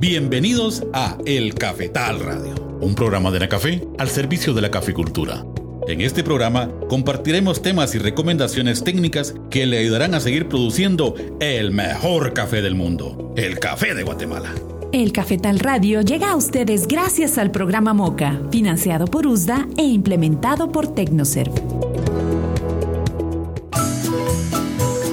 Bienvenidos 0.00 0.82
a 0.94 1.18
El 1.26 1.54
Cafetal 1.54 2.20
Radio, 2.20 2.54
un 2.80 2.94
programa 2.94 3.30
de 3.30 3.38
la 3.38 3.50
café 3.50 3.86
al 3.98 4.08
servicio 4.08 4.54
de 4.54 4.62
la 4.62 4.70
caficultura. 4.70 5.44
En 5.86 6.00
este 6.00 6.24
programa 6.24 6.70
compartiremos 6.88 7.60
temas 7.60 7.94
y 7.94 7.98
recomendaciones 7.98 8.82
técnicas 8.82 9.34
que 9.50 9.66
le 9.66 9.76
ayudarán 9.76 10.14
a 10.14 10.20
seguir 10.20 10.48
produciendo 10.48 11.16
el 11.38 11.70
mejor 11.72 12.32
café 12.32 12.62
del 12.62 12.74
mundo, 12.76 13.34
el 13.36 13.58
café 13.58 13.94
de 13.94 14.02
Guatemala. 14.02 14.54
El 14.90 15.12
Cafetal 15.12 15.58
Radio 15.58 16.00
llega 16.00 16.30
a 16.30 16.36
ustedes 16.36 16.88
gracias 16.88 17.36
al 17.36 17.50
programa 17.50 17.92
MOCA, 17.92 18.40
financiado 18.50 19.04
por 19.04 19.26
USDA 19.26 19.68
e 19.76 19.82
implementado 19.82 20.72
por 20.72 20.94
Tecnoserv. 20.94 21.52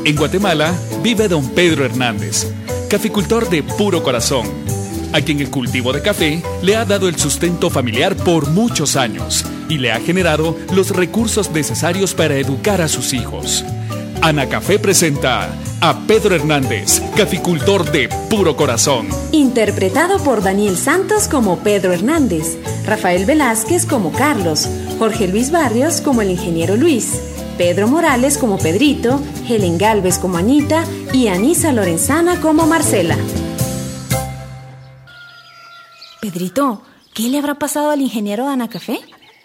En 0.06 0.16
Guatemala 0.16 0.74
vive 1.04 1.28
don 1.28 1.50
Pedro 1.50 1.84
Hernández, 1.84 2.48
caficultor 2.90 3.50
de 3.50 3.64
puro 3.64 4.02
corazón, 4.02 4.48
a 5.14 5.22
quien 5.22 5.40
el 5.40 5.50
cultivo 5.50 5.94
de 5.94 6.02
café 6.02 6.42
le 6.62 6.76
ha 6.76 6.86
dado 6.86 7.08
el 7.08 7.18
sustento 7.18 7.70
familiar 7.70 8.16
por 8.16 8.50
muchos 8.50 8.96
años 8.96 9.46
y 9.70 9.78
le 9.78 9.92
ha 9.92 10.00
generado 10.00 10.58
los 10.74 10.92
recursos 10.92 11.52
necesarios 11.52 12.14
para 12.14 12.38
educar 12.38 12.82
a 12.82 12.88
sus 12.88 13.14
hijos. 13.14 13.64
Ana 14.22 14.50
Café 14.50 14.80
presenta 14.80 15.50
a 15.80 16.00
Pedro 16.08 16.36
Hernández, 16.36 17.02
caficultor 17.16 17.92
de 17.92 18.10
puro 18.30 18.56
corazón. 18.56 19.08
Interpretado 19.32 20.18
por 20.24 20.42
Daniel 20.42 20.76
Santos 20.76 21.28
como 21.28 21.60
Pedro 21.60 21.94
Hernández, 21.94 22.58
Rafael 22.86 23.26
Velázquez 23.26 23.86
como 23.86 24.12
Carlos, 24.12 24.68
Jorge 24.98 25.28
Luis 25.28 25.52
Barrios 25.52 26.02
como 26.02 26.22
el 26.22 26.32
ingeniero 26.32 26.76
Luis, 26.76 27.20
Pedro 27.58 27.88
Morales 27.88 28.38
como 28.38 28.58
Pedrito, 28.58 29.22
Helen 29.48 29.78
Galvez 29.78 30.18
como 30.18 30.38
Anita 30.38 30.84
y 31.14 31.28
Anisa 31.28 31.72
Lorenzana 31.72 32.42
como 32.42 32.66
Marcela. 32.66 33.18
Pedrito, 36.28 36.82
¿qué 37.14 37.30
le 37.30 37.38
habrá 37.38 37.56
pasado 37.56 37.90
al 37.90 38.02
ingeniero 38.02 38.50
Ana 38.50 38.68
Café? 38.68 39.00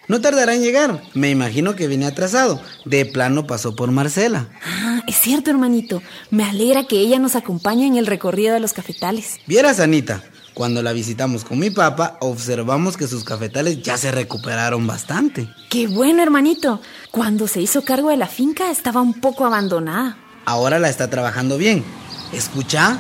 No 0.09 0.21
tardará 0.21 0.53
en 0.57 0.63
llegar. 0.63 1.01
Me 1.15 1.31
imagino 1.31 1.77
que 1.77 1.87
viene 1.87 2.07
atrasado. 2.07 2.61
De 2.85 3.07
plano 3.07 3.47
pasó 3.47 3.77
por 3.77 3.93
Marcela. 3.93 4.49
Ah, 4.67 5.01
es 5.07 5.15
cierto, 5.15 5.51
hermanito. 5.51 6.03
Me 6.31 6.43
alegra 6.43 6.89
que 6.89 6.99
ella 6.99 7.21
nos 7.21 7.37
acompañe 7.37 7.87
en 7.87 7.95
el 7.95 8.09
recorrido 8.09 8.53
de 8.53 8.59
los 8.59 8.73
cafetales. 8.73 9.39
Vieras, 9.47 9.79
Anita, 9.79 10.25
cuando 10.55 10.83
la 10.83 10.93
visitamos 10.93 11.45
con 11.45 11.61
mi 11.61 11.71
papá, 11.71 12.17
observamos 12.21 12.97
que 12.97 13.07
sus 13.07 13.23
cafetales 13.23 13.81
ya 13.81 13.97
se 13.97 14.11
recuperaron 14.11 14.85
bastante. 14.85 15.49
Qué 15.71 15.87
bueno, 15.87 16.21
hermanito. 16.21 16.81
Cuando 17.13 17.47
se 17.47 17.61
hizo 17.61 17.85
cargo 17.85 18.11
de 18.11 18.17
la 18.17 18.27
finca 18.27 18.73
estaba 18.73 19.03
un 19.03 19.21
poco 19.21 19.47
abandonada. 19.47 20.19
Ahora 20.47 20.81
la 20.81 20.89
está 20.89 21.09
trabajando 21.09 21.59
bien. 21.59 21.85
¿Escucha? 22.33 22.99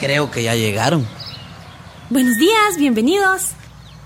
Creo 0.00 0.32
que 0.32 0.42
ya 0.42 0.56
llegaron. 0.56 1.06
Buenos 2.12 2.36
días, 2.36 2.76
bienvenidos. 2.76 3.52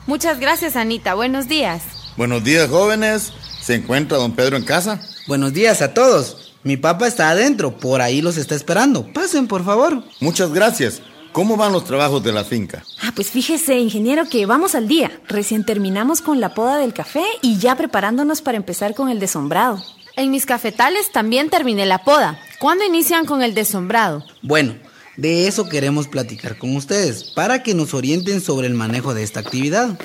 Muchas 0.07 0.39
gracias, 0.39 0.77
Anita. 0.77 1.15
Buenos 1.15 1.49
días. 1.49 1.83
Buenos 2.17 2.45
días, 2.45 2.71
jóvenes. 2.71 3.33
¿Se 3.61 3.75
encuentra 3.75 4.17
don 4.17 4.37
Pedro 4.37 4.57
en 4.57 4.63
casa? 4.63 5.01
Buenos 5.27 5.53
días 5.53 5.83
a 5.83 5.93
todos. 5.93 6.55
Mi 6.63 6.77
papá 6.77 7.09
está 7.09 7.31
adentro, 7.31 7.77
por 7.77 8.01
ahí 8.01 8.23
los 8.23 8.37
está 8.37 8.55
esperando. 8.55 9.13
Pasen, 9.13 9.49
por 9.49 9.65
favor. 9.65 10.05
Muchas 10.21 10.53
gracias. 10.53 11.03
¿Cómo 11.33 11.57
van 11.57 11.73
los 11.73 11.85
trabajos 11.85 12.23
de 12.23 12.33
la 12.33 12.45
finca? 12.45 12.85
Ah, 13.03 13.11
pues 13.13 13.33
fíjese, 13.33 13.77
ingeniero, 13.81 14.29
que 14.29 14.47
vamos 14.47 14.77
al 14.77 14.87
día. 14.87 15.11
Recién 15.27 15.65
terminamos 15.65 16.21
con 16.21 16.39
la 16.39 16.55
poda 16.55 16.77
del 16.77 16.95
café 16.95 17.25
y 17.43 17.59
ya 17.59 17.75
preparándonos 17.75 18.41
para 18.41 18.57
empezar 18.57 18.95
con 18.95 19.09
el 19.09 19.19
desombrado. 19.19 19.83
En 20.15 20.31
mis 20.31 20.47
cafetales 20.47 21.11
también 21.11 21.51
terminé 21.51 21.87
la 21.87 22.05
poda. 22.05 22.39
¿Cuándo 22.61 22.85
inician 22.85 23.27
con 23.27 23.43
el 23.43 23.53
desombrado? 23.53 24.25
Bueno, 24.43 24.77
de 25.17 25.47
eso 25.49 25.69
queremos 25.69 26.09
platicar 26.09 26.59
con 26.59 26.77
ustedes, 26.77 27.25
para 27.35 27.63
que 27.63 27.75
nos 27.75 27.95
orienten 27.95 28.41
sobre 28.41 28.67
el 28.67 28.75
manejo 28.75 29.15
de 29.15 29.23
esta 29.23 29.41
actividad. 29.41 29.99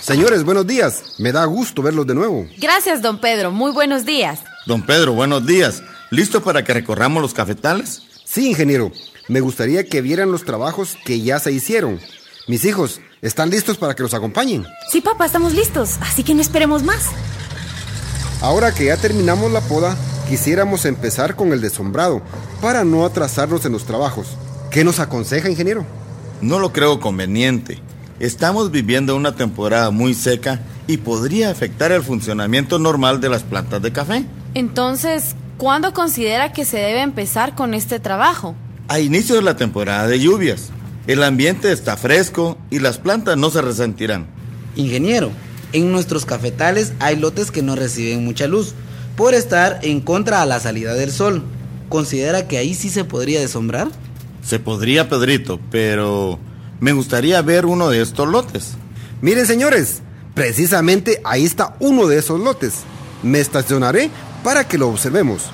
Señores, 0.00 0.44
buenos 0.44 0.66
días. 0.66 1.14
Me 1.18 1.32
da 1.32 1.44
gusto 1.46 1.82
verlos 1.82 2.06
de 2.06 2.14
nuevo. 2.14 2.46
Gracias, 2.58 3.02
don 3.02 3.20
Pedro. 3.20 3.50
Muy 3.50 3.72
buenos 3.72 4.04
días. 4.04 4.40
Don 4.66 4.82
Pedro, 4.82 5.14
buenos 5.14 5.46
días. 5.46 5.82
¿Listo 6.10 6.42
para 6.42 6.62
que 6.62 6.74
recorramos 6.74 7.20
los 7.20 7.34
cafetales? 7.34 8.02
Sí, 8.24 8.48
ingeniero. 8.48 8.92
Me 9.28 9.40
gustaría 9.40 9.84
que 9.84 10.02
vieran 10.02 10.30
los 10.30 10.44
trabajos 10.44 10.96
que 11.04 11.20
ya 11.20 11.40
se 11.40 11.50
hicieron. 11.50 11.98
Mis 12.46 12.64
hijos, 12.64 13.00
¿están 13.22 13.50
listos 13.50 13.76
para 13.76 13.96
que 13.96 14.04
los 14.04 14.14
acompañen? 14.14 14.64
Sí, 14.92 15.00
papá, 15.00 15.26
estamos 15.26 15.52
listos, 15.52 15.96
así 16.00 16.22
que 16.22 16.34
no 16.34 16.40
esperemos 16.40 16.84
más. 16.84 17.06
Ahora 18.40 18.72
que 18.72 18.84
ya 18.84 18.96
terminamos 18.96 19.50
la 19.50 19.60
poda, 19.62 19.96
quisiéramos 20.28 20.84
empezar 20.84 21.36
con 21.36 21.52
el 21.52 21.60
desombrado, 21.60 22.22
para 22.60 22.84
no 22.84 23.04
atrasarnos 23.04 23.64
en 23.64 23.72
los 23.72 23.84
trabajos. 23.84 24.36
¿Qué 24.70 24.84
nos 24.84 25.00
aconseja, 25.00 25.48
ingeniero? 25.48 25.84
No 26.40 26.58
lo 26.58 26.72
creo 26.72 27.00
conveniente. 27.00 27.78
Estamos 28.18 28.70
viviendo 28.70 29.14
una 29.14 29.36
temporada 29.36 29.90
muy 29.90 30.14
seca 30.14 30.60
y 30.86 30.98
podría 30.98 31.50
afectar 31.50 31.92
el 31.92 32.02
funcionamiento 32.02 32.78
normal 32.78 33.20
de 33.20 33.28
las 33.28 33.42
plantas 33.42 33.82
de 33.82 33.92
café. 33.92 34.24
Entonces, 34.54 35.36
¿cuándo 35.58 35.92
considera 35.92 36.52
que 36.52 36.64
se 36.64 36.78
debe 36.78 37.02
empezar 37.02 37.54
con 37.54 37.74
este 37.74 38.00
trabajo? 38.00 38.54
A 38.88 39.00
inicio 39.00 39.36
de 39.36 39.42
la 39.42 39.56
temporada 39.56 40.06
de 40.06 40.20
lluvias. 40.20 40.70
El 41.06 41.22
ambiente 41.22 41.72
está 41.72 41.96
fresco 41.96 42.58
y 42.70 42.80
las 42.80 42.98
plantas 42.98 43.36
no 43.36 43.50
se 43.50 43.62
resentirán. 43.62 44.26
Ingeniero, 44.76 45.30
en 45.72 45.92
nuestros 45.92 46.26
cafetales 46.26 46.92
hay 47.00 47.16
lotes 47.16 47.50
que 47.50 47.62
no 47.62 47.76
reciben 47.76 48.24
mucha 48.24 48.46
luz 48.46 48.74
por 49.16 49.34
estar 49.34 49.80
en 49.82 50.00
contra 50.00 50.42
a 50.42 50.46
la 50.46 50.60
salida 50.60 50.94
del 50.94 51.10
sol. 51.10 51.42
¿Considera 51.88 52.48
que 52.48 52.58
ahí 52.58 52.74
sí 52.74 52.90
se 52.90 53.04
podría 53.04 53.40
desombrar? 53.40 53.88
Se 54.42 54.58
podría, 54.58 55.08
Pedrito, 55.08 55.58
pero 55.70 56.38
me 56.80 56.92
gustaría 56.92 57.40
ver 57.42 57.66
uno 57.66 57.88
de 57.88 58.02
estos 58.02 58.28
lotes. 58.28 58.72
Miren, 59.20 59.46
señores, 59.46 60.02
precisamente 60.34 61.20
ahí 61.24 61.44
está 61.44 61.76
uno 61.80 62.06
de 62.06 62.18
esos 62.18 62.38
lotes. 62.40 62.80
Me 63.22 63.40
estacionaré 63.40 64.10
para 64.44 64.68
que 64.68 64.78
lo 64.78 64.88
observemos. 64.88 65.44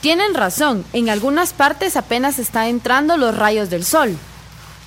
Tienen 0.00 0.34
razón, 0.34 0.84
en 0.92 1.08
algunas 1.08 1.52
partes 1.52 1.96
apenas 1.96 2.38
está 2.38 2.68
entrando 2.68 3.16
los 3.16 3.36
rayos 3.36 3.70
del 3.70 3.84
sol. 3.84 4.16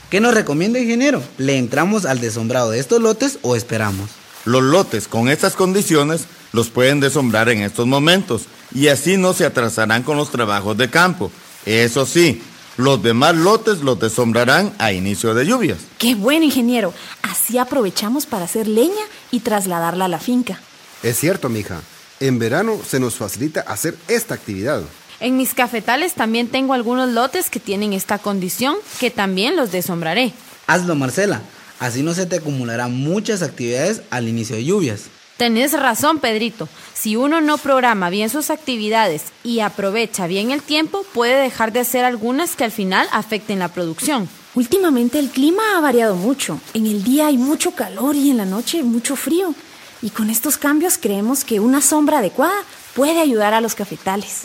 ¿Qué 0.09 0.19
nos 0.19 0.34
recomienda, 0.34 0.79
ingeniero? 0.79 1.22
¿Le 1.38 1.58
entramos 1.58 2.06
al 2.06 2.19
desombrado 2.19 2.72
de 2.72 2.79
estos 2.79 3.02
lotes 3.02 3.40
o 3.41 3.56
esperamos? 3.56 4.19
Los 4.46 4.64
lotes 4.64 5.08
con 5.08 5.30
estas 5.30 5.56
condiciones 5.56 6.26
los 6.54 6.70
pueden 6.70 7.00
desombrar 7.00 7.50
en 7.50 7.62
estos 7.62 7.86
momentos 7.88 8.44
y 8.74 8.88
así 8.88 9.18
no 9.18 9.34
se 9.34 9.46
atrasarán 9.46 10.04
con 10.04 10.18
los 10.18 10.32
trabajos 10.32 10.78
de 10.78 10.90
campo. 10.90 11.32
Eso 11.66 12.06
sí, 12.06 12.42
los 12.78 13.04
demás 13.04 13.36
lotes 13.36 13.82
los 13.82 14.00
desombrarán 14.00 14.74
a 14.78 14.94
inicio 14.94 15.34
de 15.34 15.46
lluvias. 15.46 15.80
Qué 15.98 16.16
bueno, 16.16 16.46
ingeniero. 16.46 16.94
Así 17.22 17.58
aprovechamos 17.58 18.26
para 18.26 18.46
hacer 18.46 18.68
leña 18.68 19.04
y 19.32 19.42
trasladarla 19.42 20.06
a 20.06 20.10
la 20.10 20.20
finca. 20.20 20.60
Es 21.04 21.18
cierto, 21.18 21.50
mija. 21.50 21.82
En 22.20 22.40
verano 22.40 22.80
se 22.88 23.00
nos 23.00 23.16
facilita 23.16 23.62
hacer 23.62 23.98
esta 24.08 24.34
actividad. 24.36 24.82
En 25.20 25.36
mis 25.36 25.54
cafetales 25.54 26.14
también 26.14 26.48
tengo 26.48 26.74
algunos 26.74 27.10
lotes 27.10 27.50
que 27.50 27.60
tienen 27.60 27.92
esta 27.94 28.18
condición, 28.18 28.78
que 29.00 29.12
también 29.12 29.58
los 29.58 29.72
desombraré. 29.72 30.34
Hazlo, 30.68 30.96
Marcela. 30.96 31.42
Así 31.79 32.03
no 32.03 32.13
se 32.13 32.25
te 32.25 32.38
acumularán 32.38 32.94
muchas 32.95 33.41
actividades 33.41 34.01
al 34.09 34.28
inicio 34.28 34.56
de 34.56 34.66
lluvias. 34.66 35.03
Tenés 35.38 35.72
razón, 35.72 36.19
Pedrito. 36.19 36.67
Si 36.94 37.16
uno 37.16 37.40
no 37.40 37.57
programa 37.57 38.09
bien 38.09 38.29
sus 38.29 38.50
actividades 38.50 39.23
y 39.41 39.62
aprovecha 39.62 40.28
bien 40.28 40.51
el 40.51 40.62
tiempo, 40.62 41.06
puede 41.13 41.41
dejar 41.41 41.72
de 41.72 41.79
hacer 41.79 42.03
algunas 42.03 42.57
que 42.57 42.66
al 42.66 42.73
final 42.73 43.07
afecten 43.13 43.59
la 43.59 43.69
producción. 43.69 44.28
Últimamente 44.53 45.17
el 45.17 45.29
clima 45.29 45.63
ha 45.78 45.79
variado 45.79 46.16
mucho. 46.16 46.59
En 46.73 46.85
el 46.85 47.06
día 47.06 47.28
hay 47.28 47.38
mucho 47.38 47.72
calor 47.72 48.17
y 48.17 48.31
en 48.31 48.35
la 48.35 48.46
noche 48.46 48.84
mucho 48.84 49.16
frío. 49.16 49.56
Y 50.01 50.09
con 50.09 50.29
estos 50.29 50.57
cambios 50.57 50.97
creemos 50.97 51.46
que 51.46 51.61
una 51.61 51.79
sombra 51.79 52.17
adecuada 52.17 52.66
puede 52.94 53.22
ayudar 53.22 53.53
a 53.53 53.61
los 53.61 53.75
cafetales. 53.75 54.41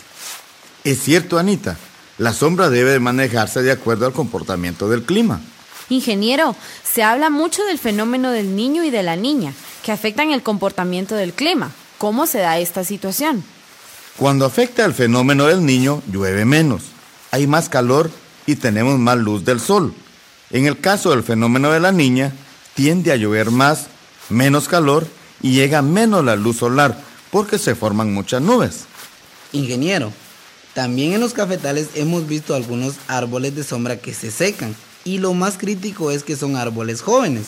Es 0.85 1.01
cierto, 1.01 1.37
Anita. 1.37 1.75
La 2.17 2.31
sombra 2.31 2.69
debe 2.69 3.01
manejarse 3.01 3.61
de 3.61 3.73
acuerdo 3.73 4.05
al 4.05 4.13
comportamiento 4.13 4.87
del 4.87 5.03
clima. 5.03 5.41
Ingeniero, 5.89 6.55
se 6.83 7.03
habla 7.03 7.29
mucho 7.29 7.63
del 7.63 7.77
fenómeno 7.77 8.31
del 8.31 8.55
niño 8.55 8.83
y 8.83 8.89
de 8.89 9.03
la 9.03 9.15
niña, 9.15 9.53
que 9.83 9.91
afectan 9.91 10.31
el 10.31 10.41
comportamiento 10.41 11.15
del 11.15 11.33
clima. 11.33 11.71
¿Cómo 11.97 12.25
se 12.25 12.39
da 12.39 12.57
esta 12.57 12.83
situación? 12.83 13.43
Cuando 14.17 14.45
afecta 14.45 14.83
el 14.85 14.93
fenómeno 14.93 15.45
del 15.45 15.65
niño, 15.65 16.01
llueve 16.11 16.45
menos, 16.45 16.83
hay 17.31 17.47
más 17.47 17.69
calor 17.69 18.09
y 18.45 18.55
tenemos 18.55 18.97
más 18.97 19.17
luz 19.17 19.45
del 19.45 19.59
sol. 19.59 19.93
En 20.49 20.65
el 20.65 20.79
caso 20.79 21.11
del 21.11 21.23
fenómeno 21.23 21.71
de 21.71 21.79
la 21.79 21.91
niña, 21.91 22.33
tiende 22.73 23.11
a 23.11 23.15
llover 23.15 23.51
más, 23.51 23.87
menos 24.29 24.67
calor 24.67 25.07
y 25.41 25.51
llega 25.51 25.81
menos 25.81 26.25
la 26.25 26.35
luz 26.35 26.57
solar 26.57 26.97
porque 27.29 27.59
se 27.59 27.75
forman 27.75 28.13
muchas 28.13 28.41
nubes. 28.41 28.85
Ingeniero, 29.51 30.11
también 30.73 31.13
en 31.13 31.21
los 31.21 31.33
cafetales 31.33 31.89
hemos 31.95 32.27
visto 32.27 32.55
algunos 32.55 32.95
árboles 33.07 33.55
de 33.55 33.63
sombra 33.63 33.97
que 33.97 34.13
se 34.13 34.31
secan 34.31 34.75
y 35.05 35.19
lo 35.19 35.33
más 35.33 35.57
crítico 35.57 36.11
es 36.11 36.23
que 36.23 36.35
son 36.35 36.57
árboles 36.57 37.01
jóvenes. 37.01 37.45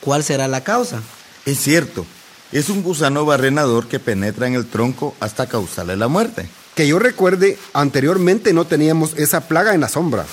¿Cuál 0.00 0.22
será 0.22 0.48
la 0.48 0.62
causa? 0.62 1.00
Es 1.46 1.58
cierto, 1.58 2.04
es 2.52 2.68
un 2.68 2.82
gusano 2.82 3.24
barrenador 3.24 3.86
que 3.86 4.00
penetra 4.00 4.46
en 4.46 4.54
el 4.54 4.66
tronco 4.66 5.14
hasta 5.20 5.46
causarle 5.46 5.96
la 5.96 6.08
muerte. 6.08 6.48
Que 6.74 6.86
yo 6.86 6.98
recuerde, 6.98 7.58
anteriormente 7.72 8.52
no 8.52 8.66
teníamos 8.66 9.14
esa 9.16 9.48
plaga 9.48 9.74
en 9.74 9.80
la 9.80 9.88
sombra. 9.88 10.26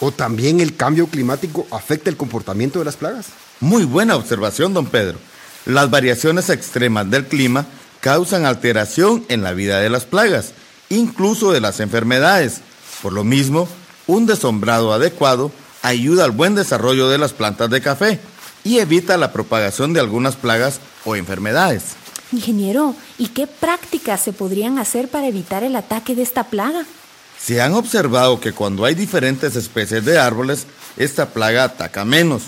¿O 0.00 0.12
también 0.12 0.60
el 0.60 0.76
cambio 0.76 1.08
climático 1.08 1.66
afecta 1.72 2.10
el 2.10 2.16
comportamiento 2.16 2.78
de 2.78 2.84
las 2.84 2.96
plagas? 2.96 3.26
Muy 3.58 3.84
buena 3.84 4.14
observación, 4.14 4.72
don 4.72 4.86
Pedro. 4.86 5.18
Las 5.64 5.90
variaciones 5.90 6.50
extremas 6.50 7.10
del 7.10 7.26
clima 7.26 7.66
causan 8.00 8.44
alteración 8.44 9.24
en 9.28 9.42
la 9.42 9.54
vida 9.54 9.80
de 9.80 9.90
las 9.90 10.04
plagas, 10.04 10.52
incluso 10.88 11.52
de 11.52 11.60
las 11.60 11.80
enfermedades. 11.80 12.60
Por 13.02 13.12
lo 13.12 13.24
mismo, 13.24 13.66
un 14.06 14.26
desombrado 14.26 14.92
adecuado 14.92 15.50
ayuda 15.82 16.24
al 16.24 16.30
buen 16.30 16.54
desarrollo 16.54 17.08
de 17.08 17.18
las 17.18 17.32
plantas 17.32 17.70
de 17.70 17.80
café 17.80 18.20
y 18.64 18.78
evita 18.78 19.16
la 19.16 19.32
propagación 19.32 19.92
de 19.92 20.00
algunas 20.00 20.36
plagas 20.36 20.80
o 21.04 21.16
enfermedades. 21.16 21.96
Ingeniero, 22.32 22.94
¿y 23.16 23.28
qué 23.28 23.46
prácticas 23.46 24.22
se 24.22 24.32
podrían 24.32 24.78
hacer 24.78 25.08
para 25.08 25.28
evitar 25.28 25.64
el 25.64 25.76
ataque 25.76 26.14
de 26.14 26.22
esta 26.22 26.44
plaga? 26.44 26.84
Se 27.38 27.62
han 27.62 27.72
observado 27.72 28.40
que 28.40 28.52
cuando 28.52 28.84
hay 28.84 28.94
diferentes 28.94 29.56
especies 29.56 30.04
de 30.04 30.18
árboles, 30.18 30.66
esta 30.96 31.30
plaga 31.30 31.64
ataca 31.64 32.04
menos, 32.04 32.42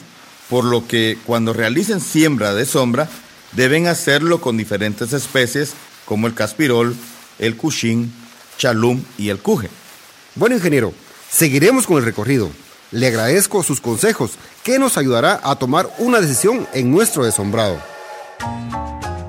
por 0.51 0.65
lo 0.65 0.87
que 0.87 1.17
cuando 1.25 1.53
realicen 1.53 2.01
siembra 2.01 2.53
de 2.55 2.67
sombra, 2.67 3.09
deben 3.53 3.87
hacerlo 3.87 4.41
con 4.41 4.57
diferentes 4.57 5.13
especies 5.13 5.73
como 6.05 6.27
el 6.27 6.35
caspirol, 6.35 6.95
el 7.39 7.57
cuchín, 7.57 8.13
chalum 8.59 9.03
y 9.17 9.31
el 9.31 9.39
cuje. 9.39 9.71
Bueno, 10.35 10.57
ingeniero, 10.57 10.93
seguiremos 11.31 11.87
con 11.87 11.99
el 11.99 12.05
recorrido. 12.05 12.51
Le 12.93 13.07
agradezco 13.07 13.63
sus 13.63 13.81
consejos, 13.81 14.33
que 14.65 14.81
nos 14.81 14.99
ayudará 14.99 15.41
a 15.45 15.55
tomar 15.57 15.89
una 15.99 16.21
decisión 16.21 16.67
en 16.73 16.91
nuestro 16.91 17.25
desombrado. 17.25 17.81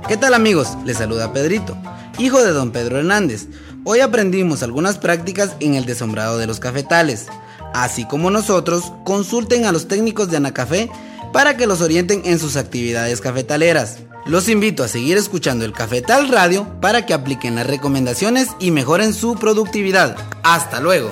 ¿Qué 0.08 0.18
tal 0.18 0.34
amigos? 0.34 0.69
Les 0.84 0.98
saluda 0.98 1.31
Pedrito, 1.31 1.78
hijo 2.18 2.44
de 2.44 2.52
don 2.54 2.72
Pedro 2.72 2.98
Hernández. 2.98 3.48
Hoy 3.84 4.00
aprendimos 4.00 4.63
algunas 4.63 4.98
prácticas 4.98 5.52
en 5.60 5.75
el 5.75 5.86
desombrado 5.86 6.40
de 6.40 6.48
los 6.48 6.60
cafetales. 6.60 7.28
Así 7.74 8.06
como 8.08 8.31
nosotros, 8.31 8.92
consulten 9.06 9.66
a 9.66 9.72
los 9.72 9.88
técnicos 9.88 10.31
de 10.31 10.38
Anacafé 10.38 10.90
para 11.31 11.56
que 11.56 11.68
los 11.68 11.81
orienten 11.81 12.24
en 12.25 12.40
sus 12.40 12.58
actividades 12.58 13.22
cafetaleras. 13.22 14.00
Los 14.25 14.50
invito 14.50 14.84
a 14.84 14.88
seguir 14.88 15.18
escuchando 15.18 15.66
el 15.66 15.74
Cafetal 15.74 16.30
Radio 16.30 16.68
para 16.80 17.06
que 17.06 17.13
apliquen 17.13 17.56
las 17.56 17.68
recomendaciones 17.68 18.50
y 18.60 18.72
mejoren 18.72 19.13
su 19.13 19.36
productividad. 19.36 20.16
Hasta 20.44 20.80
luego. 20.80 21.12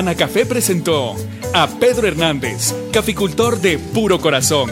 Ana 0.00 0.14
Café 0.14 0.46
presentó 0.46 1.14
a 1.52 1.66
Pedro 1.78 2.08
Hernández, 2.08 2.74
caficultor 2.90 3.60
de 3.60 3.78
puro 3.78 4.18
corazón. 4.18 4.70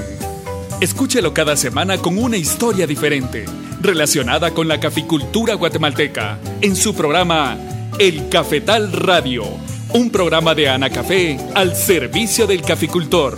Escúchelo 0.80 1.34
cada 1.34 1.54
semana 1.54 1.98
con 1.98 2.16
una 2.16 2.38
historia 2.38 2.86
diferente, 2.86 3.44
relacionada 3.82 4.54
con 4.54 4.68
la 4.68 4.80
caficultura 4.80 5.52
guatemalteca, 5.52 6.38
en 6.62 6.74
su 6.74 6.94
programa 6.94 7.58
El 7.98 8.30
Cafetal 8.30 8.90
Radio, 8.90 9.44
un 9.92 10.08
programa 10.08 10.54
de 10.54 10.70
Ana 10.70 10.88
Café 10.88 11.36
al 11.54 11.76
servicio 11.76 12.46
del 12.46 12.62
caficultor. 12.62 13.36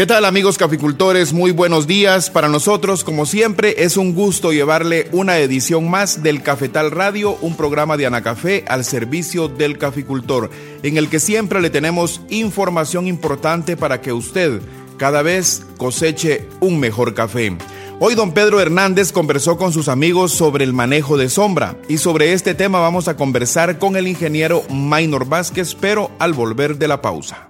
¿Qué 0.00 0.06
tal 0.06 0.24
amigos 0.24 0.56
caficultores? 0.56 1.34
Muy 1.34 1.50
buenos 1.50 1.86
días. 1.86 2.30
Para 2.30 2.48
nosotros, 2.48 3.04
como 3.04 3.26
siempre, 3.26 3.84
es 3.84 3.98
un 3.98 4.14
gusto 4.14 4.50
llevarle 4.50 5.10
una 5.12 5.36
edición 5.36 5.90
más 5.90 6.22
del 6.22 6.42
Cafetal 6.42 6.90
Radio, 6.90 7.36
un 7.42 7.54
programa 7.54 7.98
de 7.98 8.06
Anacafé 8.06 8.64
al 8.66 8.86
servicio 8.86 9.48
del 9.48 9.76
caficultor, 9.76 10.48
en 10.82 10.96
el 10.96 11.10
que 11.10 11.20
siempre 11.20 11.60
le 11.60 11.68
tenemos 11.68 12.22
información 12.30 13.08
importante 13.08 13.76
para 13.76 14.00
que 14.00 14.14
usted 14.14 14.62
cada 14.96 15.20
vez 15.20 15.66
coseche 15.76 16.48
un 16.60 16.80
mejor 16.80 17.12
café. 17.12 17.54
Hoy 17.98 18.14
don 18.14 18.32
Pedro 18.32 18.58
Hernández 18.58 19.12
conversó 19.12 19.58
con 19.58 19.70
sus 19.70 19.88
amigos 19.88 20.32
sobre 20.32 20.64
el 20.64 20.72
manejo 20.72 21.18
de 21.18 21.28
sombra 21.28 21.76
y 21.90 21.98
sobre 21.98 22.32
este 22.32 22.54
tema 22.54 22.80
vamos 22.80 23.06
a 23.08 23.16
conversar 23.16 23.78
con 23.78 23.96
el 23.96 24.08
ingeniero 24.08 24.62
Maynor 24.70 25.28
Vázquez, 25.28 25.74
pero 25.74 26.10
al 26.18 26.32
volver 26.32 26.78
de 26.78 26.88
la 26.88 27.02
pausa. 27.02 27.49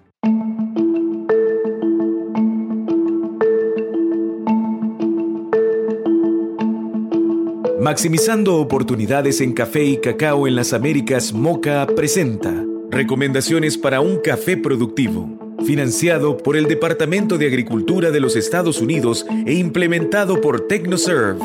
Maximizando 7.80 8.56
oportunidades 8.58 9.40
en 9.40 9.54
café 9.54 9.82
y 9.84 9.96
cacao 9.96 10.46
en 10.46 10.54
las 10.54 10.74
Américas, 10.74 11.32
Moca 11.32 11.86
presenta 11.86 12.52
Recomendaciones 12.90 13.78
para 13.78 14.02
un 14.02 14.18
café 14.18 14.58
productivo, 14.58 15.30
financiado 15.64 16.36
por 16.36 16.58
el 16.58 16.66
Departamento 16.66 17.38
de 17.38 17.46
Agricultura 17.46 18.10
de 18.10 18.20
los 18.20 18.36
Estados 18.36 18.82
Unidos 18.82 19.24
e 19.46 19.54
implementado 19.54 20.42
por 20.42 20.68
TechnoServe. 20.68 21.40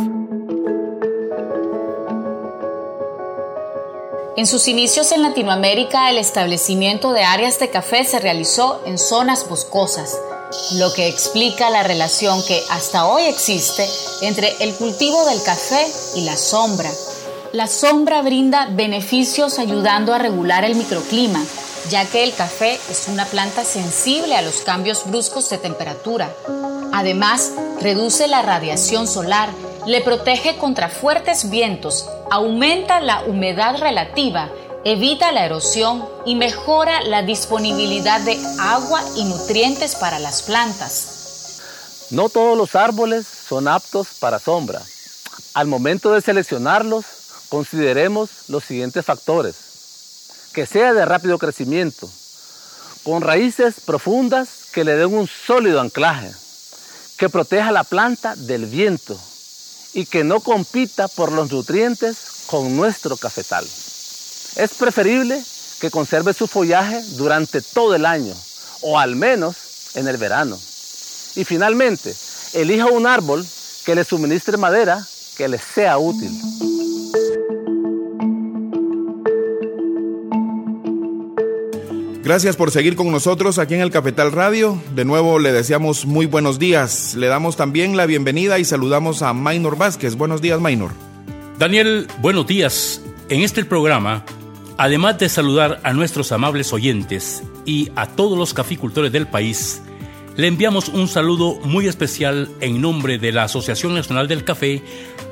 En 4.36 4.46
sus 4.46 4.68
inicios 4.68 5.14
en 5.14 5.22
Latinoamérica, 5.22 6.10
el 6.10 6.18
establecimiento 6.18 7.14
de 7.14 7.24
áreas 7.24 7.60
de 7.60 7.70
café 7.70 8.04
se 8.04 8.20
realizó 8.20 8.82
en 8.86 8.98
zonas 8.98 9.48
boscosas 9.48 10.20
lo 10.74 10.94
que 10.94 11.08
explica 11.08 11.70
la 11.70 11.84
relación 11.84 12.44
que 12.46 12.64
hasta 12.70 13.08
hoy 13.08 13.24
existe 13.24 13.88
entre 14.22 14.56
el 14.60 14.74
cultivo 14.76 15.26
del 15.26 15.42
café 15.44 15.86
y 16.16 16.22
la 16.22 16.38
sombra. 16.38 16.92
La 17.54 17.68
sombra 17.68 18.22
brinda 18.22 18.68
beneficios 18.72 19.60
ayudando 19.60 20.14
a 20.14 20.18
regular 20.18 20.66
el 20.66 20.76
microclima, 20.76 21.44
ya 21.90 22.06
que 22.06 22.24
el 22.24 22.34
café 22.34 22.80
es 22.90 23.08
una 23.08 23.26
planta 23.26 23.64
sensible 23.64 24.36
a 24.36 24.42
los 24.42 24.62
cambios 24.62 25.04
bruscos 25.06 25.50
de 25.50 25.58
temperatura. 25.58 26.34
Además, 26.94 27.52
reduce 27.80 28.28
la 28.28 28.42
radiación 28.42 29.08
solar, 29.08 29.50
le 29.86 30.02
protege 30.02 30.58
contra 30.58 30.90
fuertes 30.90 31.50
vientos, 31.50 32.10
aumenta 32.32 33.00
la 33.00 33.24
humedad 33.24 33.78
relativa 33.78 34.50
evita 34.86 35.32
la 35.32 35.46
erosión 35.46 36.08
y 36.28 36.36
mejora 36.36 37.02
la 37.02 37.24
disponibilidad 37.24 38.22
de 38.22 38.40
agua 38.60 39.04
y 39.16 39.24
nutrientes 39.24 39.96
para 39.96 40.20
las 40.20 40.44
plantas. 40.44 42.08
No 42.12 42.30
todos 42.30 42.56
los 42.56 42.76
árboles 42.76 43.26
son 43.26 43.68
aptos 43.68 44.10
para 44.20 44.38
sombra. 44.38 44.80
Al 45.56 45.66
momento 45.66 46.12
de 46.12 46.22
seleccionarlos, 46.22 47.04
consideremos 47.50 48.30
los 48.48 48.64
siguientes 48.64 49.04
factores. 49.04 49.56
Que 50.54 50.68
sea 50.68 50.94
de 50.94 51.04
rápido 51.04 51.40
crecimiento, 51.40 52.08
con 53.04 53.24
raíces 53.24 53.80
profundas 53.84 54.50
que 54.72 54.84
le 54.84 54.96
den 54.96 55.16
un 55.16 55.28
sólido 55.28 55.82
anclaje, 55.82 56.32
que 57.18 57.28
proteja 57.28 57.72
la 57.72 57.84
planta 57.84 58.36
del 58.36 58.68
viento 58.68 59.20
y 59.94 60.06
que 60.06 60.24
no 60.24 60.42
compita 60.42 61.08
por 61.08 61.32
los 61.32 61.52
nutrientes 61.52 62.44
con 62.46 62.78
nuestro 62.78 63.18
cafetal. 63.18 63.66
Es 64.56 64.74
preferible 64.74 65.42
que 65.82 65.92
conserve 65.92 66.34
su 66.34 66.48
follaje 66.48 67.02
durante 67.18 67.62
todo 67.62 67.96
el 67.96 68.06
año, 68.06 68.34
o 68.82 68.98
al 68.98 69.16
menos 69.16 69.56
en 69.96 70.08
el 70.08 70.18
verano. 70.18 70.58
Y 71.36 71.44
finalmente, 71.44 72.16
elija 72.54 72.86
un 72.86 73.06
árbol 73.06 73.46
que 73.86 73.96
le 73.96 74.04
suministre 74.06 74.58
madera 74.58 75.06
que 75.36 75.48
le 75.50 75.60
sea 75.60 75.98
útil. 75.98 76.32
Gracias 82.24 82.56
por 82.56 82.72
seguir 82.72 82.96
con 82.96 83.12
nosotros 83.12 83.60
aquí 83.60 83.76
en 83.76 83.82
el 83.82 83.92
Cafetal 83.92 84.32
Radio. 84.32 84.82
De 84.96 85.06
nuevo 85.06 85.38
le 85.38 85.52
deseamos 85.52 86.06
muy 86.06 86.26
buenos 86.26 86.58
días. 86.58 87.14
Le 87.14 87.28
damos 87.28 87.56
también 87.56 87.98
la 87.98 88.08
bienvenida 88.08 88.58
y 88.58 88.66
saludamos 88.66 89.22
a 89.22 89.34
Maynor 89.34 89.78
Vázquez. 89.78 90.16
Buenos 90.16 90.42
días, 90.42 90.60
Maynor. 90.60 90.92
Daniel, 91.60 92.08
buenos 92.22 92.48
días. 92.48 93.02
En 93.30 93.42
este 93.42 93.64
programa 93.64 94.26
Además 94.78 95.18
de 95.20 95.30
saludar 95.30 95.80
a 95.84 95.94
nuestros 95.94 96.32
amables 96.34 96.74
oyentes 96.74 97.44
y 97.66 97.92
a 97.96 98.08
todos 98.08 98.38
los 98.38 98.54
caficultores 98.54 99.12
del 99.12 99.26
país, 99.26 99.82
le 100.36 100.48
enviamos 100.48 100.90
un 100.90 101.08
saludo 101.08 101.56
muy 101.64 101.88
especial 101.88 102.50
en 102.60 102.82
nombre 102.82 103.18
de 103.18 103.32
la 103.32 103.44
Asociación 103.44 103.96
Nacional 103.96 104.28
del 104.28 104.44
Café 104.44 104.84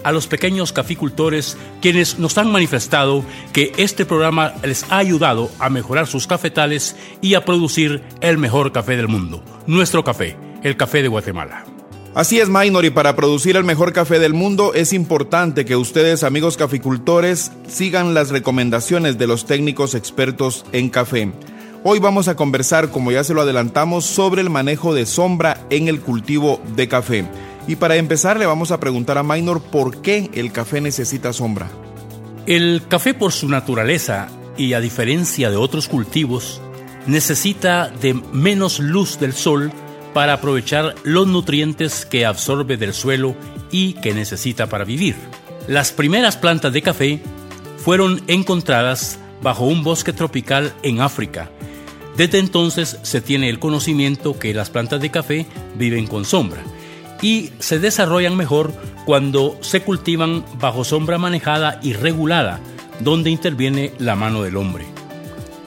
a 0.05 0.13
los 0.13 0.27
pequeños 0.27 0.71
caficultores 0.71 1.57
quienes 1.81 2.19
nos 2.19 2.38
han 2.38 2.53
manifestado 2.53 3.25
que 3.51 3.73
este 3.77 4.05
programa 4.05 4.53
les 4.63 4.89
ha 4.89 4.97
ayudado 4.97 5.51
a 5.59 5.69
mejorar 5.69 6.07
sus 6.07 6.25
cafetales 6.25 6.95
y 7.21 7.33
a 7.33 7.43
producir 7.43 8.01
el 8.21 8.38
mejor 8.38 8.71
café 8.71 8.95
del 8.95 9.09
mundo, 9.09 9.43
nuestro 9.67 10.05
café, 10.05 10.38
el 10.63 10.77
café 10.77 11.01
de 11.01 11.09
Guatemala. 11.09 11.73
Así 12.15 12.39
es, 12.39 12.48
Minor, 12.48 12.86
y 12.86 12.91
para 12.91 13.15
producir 13.15 13.58
el 13.58 13.63
mejor 13.63 13.91
café 13.91 14.20
del 14.20 14.36
mundo 14.36 14.75
es 14.75 14.93
importante 14.93 15.65
que 15.65 15.75
ustedes, 15.75 16.24
amigos 16.24 16.58
caficultores, 16.58 17.51
sigan 17.67 18.13
las 18.13 18.29
recomendaciones 18.29 19.17
de 19.17 19.25
los 19.25 19.48
técnicos 19.48 19.96
expertos 19.96 20.63
en 20.74 20.91
café. 20.91 21.32
Hoy 21.84 21.98
vamos 21.98 22.27
a 22.27 22.36
conversar, 22.36 22.91
como 22.91 23.12
ya 23.12 23.24
se 23.24 23.34
lo 23.34 23.41
adelantamos, 23.41 24.05
sobre 24.05 24.41
el 24.41 24.51
manejo 24.51 24.93
de 24.93 25.08
sombra 25.08 25.65
en 25.72 25.88
el 25.88 26.01
cultivo 26.01 26.62
de 26.75 26.88
café. 26.88 27.25
Y 27.67 27.77
para 27.77 27.96
empezar 27.96 28.38
le 28.38 28.46
vamos 28.46 28.70
a 28.70 28.79
preguntar 28.79 29.17
a 29.17 29.24
Minor 29.24 29.60
por 29.63 30.03
qué 30.03 30.29
el 30.36 30.51
café 30.51 30.82
necesita 30.82 31.34
sombra. 31.34 31.67
El 32.46 32.84
café 32.88 33.15
por 33.15 33.32
su 33.32 33.50
naturaleza 33.50 34.27
y 34.55 34.74
a 34.74 34.82
diferencia 34.82 35.50
de 35.50 35.58
otros 35.58 35.88
cultivos, 35.88 36.62
necesita 37.08 37.89
de 37.89 38.13
menos 38.32 38.79
luz 38.79 39.20
del 39.20 39.34
sol 39.34 39.72
para 40.13 40.34
aprovechar 40.34 40.96
los 41.03 41.27
nutrientes 41.27 42.05
que 42.05 42.25
absorbe 42.25 42.77
del 42.77 42.93
suelo 42.93 43.36
y 43.72 43.93
que 43.93 44.13
necesita 44.13 44.67
para 44.67 44.86
vivir. 44.86 45.15
Las 45.67 45.91
primeras 45.91 46.38
plantas 46.38 46.74
de 46.74 46.82
café 46.82 47.20
fueron 47.77 48.22
encontradas 48.27 49.20
bajo 49.41 49.65
un 49.65 49.84
bosque 49.84 50.13
tropical 50.13 50.74
en 50.84 51.01
África. 51.01 51.50
Desde 52.15 52.39
entonces 52.39 53.00
se 53.01 53.22
tiene 53.22 53.50
el 53.50 53.60
conocimiento 53.60 54.38
que 54.38 54.53
las 54.53 54.70
plantas 54.70 55.01
de 55.01 55.10
café 55.10 55.46
viven 55.75 56.05
con 56.05 56.25
sombra 56.25 56.62
y 57.22 57.51
se 57.60 57.79
desarrollan 57.79 58.36
mejor 58.36 58.74
cuando 59.05 59.58
se 59.62 59.82
cultivan 59.82 60.46
bajo 60.60 60.84
sombra 60.84 61.17
manejada 61.17 61.79
y 61.82 61.93
regulada, 61.93 62.60
donde 63.00 63.32
interviene 63.32 63.93
la 63.98 64.15
mano 64.15 64.43
del 64.43 64.58
hombre. 64.58 64.86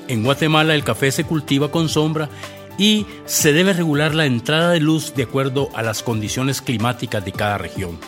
En 0.08 0.22
Guatemala 0.22 0.74
el 0.74 0.84
café 0.84 1.10
se 1.10 1.24
cultiva 1.24 1.70
con 1.70 1.88
sombra 1.88 2.28
y 2.78 3.06
se 3.24 3.52
debe 3.52 3.72
regular 3.72 4.14
la 4.14 4.26
entrada 4.26 4.72
de 4.72 4.80
luz 4.80 5.14
de 5.14 5.24
acuerdo 5.24 5.70
a 5.74 5.82
las 5.82 6.02
condiciones 6.02 6.60
climáticas 6.60 7.24
de 7.24 7.32
cada 7.32 7.58
región. 7.58 7.98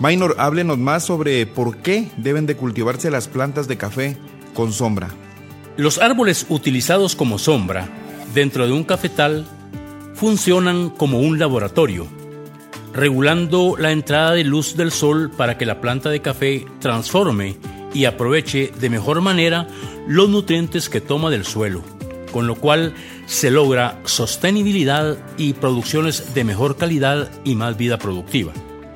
Minor, 0.00 0.36
háblenos 0.38 0.78
más 0.78 1.04
sobre 1.04 1.46
por 1.46 1.78
qué 1.78 2.10
deben 2.16 2.46
de 2.46 2.56
cultivarse 2.56 3.10
las 3.10 3.28
plantas 3.28 3.68
de 3.68 3.76
café 3.76 4.16
con 4.54 4.72
sombra. 4.72 5.08
Los 5.76 5.98
árboles 5.98 6.46
utilizados 6.48 7.14
como 7.14 7.38
sombra 7.38 7.88
dentro 8.34 8.66
de 8.66 8.72
un 8.72 8.84
cafetal 8.84 9.46
funcionan 10.14 10.90
como 10.90 11.20
un 11.20 11.38
laboratorio, 11.38 12.06
regulando 12.94 13.76
la 13.78 13.92
entrada 13.92 14.32
de 14.32 14.44
luz 14.44 14.76
del 14.76 14.90
sol 14.90 15.30
para 15.36 15.58
que 15.58 15.66
la 15.66 15.80
planta 15.80 16.10
de 16.10 16.20
café 16.20 16.66
transforme 16.80 17.56
y 17.92 18.04
aproveche 18.04 18.72
de 18.80 18.90
mejor 18.90 19.20
manera 19.20 19.68
los 20.06 20.28
nutrientes 20.28 20.88
que 20.88 21.00
toma 21.00 21.30
del 21.30 21.44
suelo, 21.44 21.82
con 22.30 22.46
lo 22.46 22.54
cual 22.54 22.94
se 23.26 23.50
logra 23.50 24.00
sostenibilidad 24.04 25.16
y 25.36 25.52
producciones 25.54 26.34
de 26.34 26.44
mejor 26.44 26.76
calidad 26.76 27.30
y 27.44 27.54
más 27.54 27.76
vida 27.76 27.98
productiva. 27.98 28.52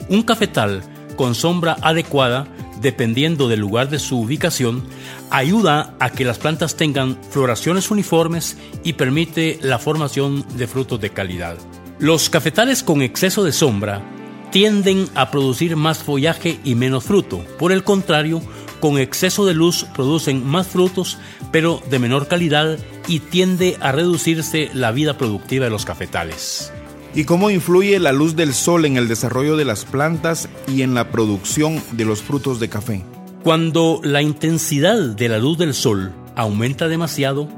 Un 0.09 0.23
cafetal 0.23 0.83
con 1.17 1.35
sombra 1.35 1.77
adecuada, 1.81 2.47
dependiendo 2.81 3.49
del 3.49 3.61
lugar 3.61 3.89
de 3.89 3.99
su 3.99 4.21
ubicación, 4.21 4.83
ayuda 5.31 5.95
a 6.01 6.11
que 6.11 6.25
las 6.25 6.39
plantas 6.39 6.77
tengan 6.77 7.19
floraciones 7.31 7.91
uniformes 7.91 8.57
y 8.83 8.95
permite 8.95 9.59
la 9.63 9.79
formación 9.79 10.45
de 10.57 10.67
frutos 10.67 11.01
de 11.01 11.11
calidad. 11.11 11.57
Los 11.99 12.29
cafetales 12.29 12.83
con 12.83 13.03
exceso 13.03 13.45
de 13.45 13.53
sombra 13.53 14.03
tienden 14.51 15.09
a 15.15 15.31
producir 15.31 15.75
más 15.75 15.99
follaje 15.99 16.61
y 16.65 16.75
menos 16.75 17.05
fruto. 17.05 17.45
Por 17.59 17.73
el 17.73 17.83
contrario, 17.83 18.41
con 18.85 18.99
exceso 18.99 19.47
de 19.47 19.55
luz 19.55 19.87
producen 19.95 20.47
más 20.47 20.67
frutos, 20.67 21.17
pero 21.51 21.83
de 21.89 21.99
menor 21.99 22.29
calidad 22.29 22.79
y 23.09 23.21
tiende 23.21 23.79
a 23.81 23.93
reducirse 23.93 24.69
la 24.75 24.93
vida 24.93 25.17
productiva 25.17 25.65
de 25.65 25.71
los 25.71 25.87
cafetales. 25.87 26.71
¿Y 27.15 27.25
cómo 27.25 27.49
influye 27.49 27.99
la 27.99 28.13
luz 28.13 28.37
del 28.37 28.53
sol 28.53 28.85
en 28.85 28.99
el 28.99 29.09
desarrollo 29.09 29.57
de 29.57 29.65
las 29.65 29.87
plantas 29.87 30.51
y 30.69 30.83
en 30.83 30.93
la 30.93 31.11
producción 31.11 31.83
de 31.93 32.05
los 32.05 32.21
frutos 32.21 32.61
de 32.61 32.69
café? 32.69 33.03
Cuando 33.43 34.03
la 34.05 34.21
intensidad 34.21 34.99
de 34.99 35.31
la 35.31 35.39
luz 35.39 35.57
del 35.57 35.73
sol 35.73 36.13
aumenta 36.37 36.87
demasiado, 36.87 37.49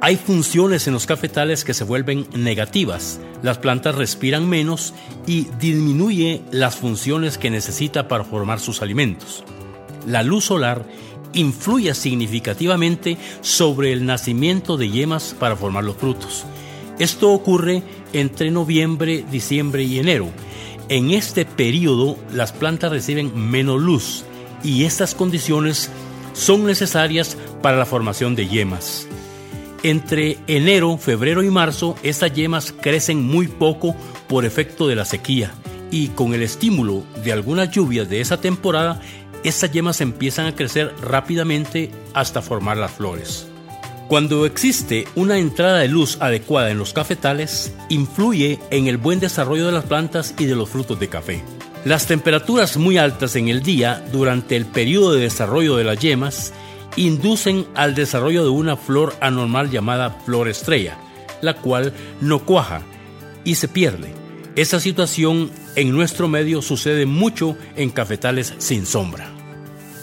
hay 0.00 0.16
funciones 0.16 0.86
en 0.86 0.94
los 0.94 1.04
cafetales 1.04 1.64
que 1.64 1.74
se 1.74 1.84
vuelven 1.84 2.26
negativas. 2.34 3.20
Las 3.42 3.58
plantas 3.58 3.94
respiran 3.94 4.48
menos 4.48 4.94
y 5.26 5.48
disminuye 5.60 6.40
las 6.50 6.76
funciones 6.76 7.36
que 7.36 7.50
necesita 7.50 8.08
para 8.08 8.24
formar 8.24 8.58
sus 8.58 8.80
alimentos 8.80 9.44
la 10.06 10.22
luz 10.22 10.44
solar 10.44 10.86
influye 11.34 11.94
significativamente 11.94 13.16
sobre 13.40 13.92
el 13.92 14.04
nacimiento 14.04 14.76
de 14.76 14.90
yemas 14.90 15.34
para 15.38 15.56
formar 15.56 15.84
los 15.84 15.96
frutos. 15.96 16.44
Esto 16.98 17.30
ocurre 17.32 17.82
entre 18.12 18.50
noviembre, 18.50 19.24
diciembre 19.30 19.82
y 19.84 19.98
enero. 19.98 20.28
En 20.88 21.10
este 21.10 21.44
periodo 21.44 22.16
las 22.32 22.52
plantas 22.52 22.90
reciben 22.90 23.32
menos 23.34 23.80
luz 23.80 24.24
y 24.62 24.84
estas 24.84 25.14
condiciones 25.14 25.90
son 26.34 26.64
necesarias 26.64 27.36
para 27.62 27.76
la 27.76 27.86
formación 27.86 28.34
de 28.34 28.48
yemas. 28.48 29.06
Entre 29.82 30.38
enero, 30.46 30.96
febrero 30.96 31.42
y 31.42 31.50
marzo, 31.50 31.96
estas 32.02 32.32
yemas 32.32 32.72
crecen 32.72 33.24
muy 33.24 33.48
poco 33.48 33.96
por 34.28 34.44
efecto 34.44 34.86
de 34.86 34.94
la 34.94 35.04
sequía 35.04 35.52
y 35.90 36.08
con 36.08 36.34
el 36.34 36.42
estímulo 36.42 37.04
de 37.24 37.32
algunas 37.32 37.70
lluvias 37.70 38.08
de 38.08 38.20
esa 38.20 38.40
temporada, 38.40 39.00
estas 39.44 39.72
yemas 39.72 40.00
empiezan 40.00 40.46
a 40.46 40.54
crecer 40.54 40.94
rápidamente 41.00 41.90
hasta 42.14 42.42
formar 42.42 42.76
las 42.76 42.92
flores. 42.92 43.48
Cuando 44.08 44.44
existe 44.44 45.06
una 45.14 45.38
entrada 45.38 45.78
de 45.78 45.88
luz 45.88 46.18
adecuada 46.20 46.70
en 46.70 46.78
los 46.78 46.92
cafetales, 46.92 47.72
influye 47.88 48.58
en 48.70 48.86
el 48.86 48.98
buen 48.98 49.20
desarrollo 49.20 49.66
de 49.66 49.72
las 49.72 49.84
plantas 49.84 50.34
y 50.38 50.44
de 50.44 50.54
los 50.54 50.68
frutos 50.68 51.00
de 51.00 51.08
café. 51.08 51.42
Las 51.84 52.06
temperaturas 52.06 52.76
muy 52.76 52.98
altas 52.98 53.36
en 53.36 53.48
el 53.48 53.62
día 53.62 54.04
durante 54.12 54.54
el 54.54 54.66
periodo 54.66 55.14
de 55.14 55.22
desarrollo 55.22 55.76
de 55.76 55.84
las 55.84 55.98
yemas 55.98 56.52
inducen 56.96 57.66
al 57.74 57.94
desarrollo 57.94 58.44
de 58.44 58.50
una 58.50 58.76
flor 58.76 59.14
anormal 59.20 59.70
llamada 59.70 60.10
flor 60.24 60.48
estrella, 60.48 60.98
la 61.40 61.54
cual 61.54 61.92
no 62.20 62.40
cuaja 62.40 62.82
y 63.44 63.54
se 63.54 63.66
pierde. 63.66 64.12
Esta 64.54 64.78
situación 64.78 65.50
en 65.76 65.90
nuestro 65.90 66.28
medio 66.28 66.62
sucede 66.62 67.06
mucho 67.06 67.56
en 67.76 67.90
cafetales 67.90 68.54
sin 68.58 68.86
sombra. 68.86 69.28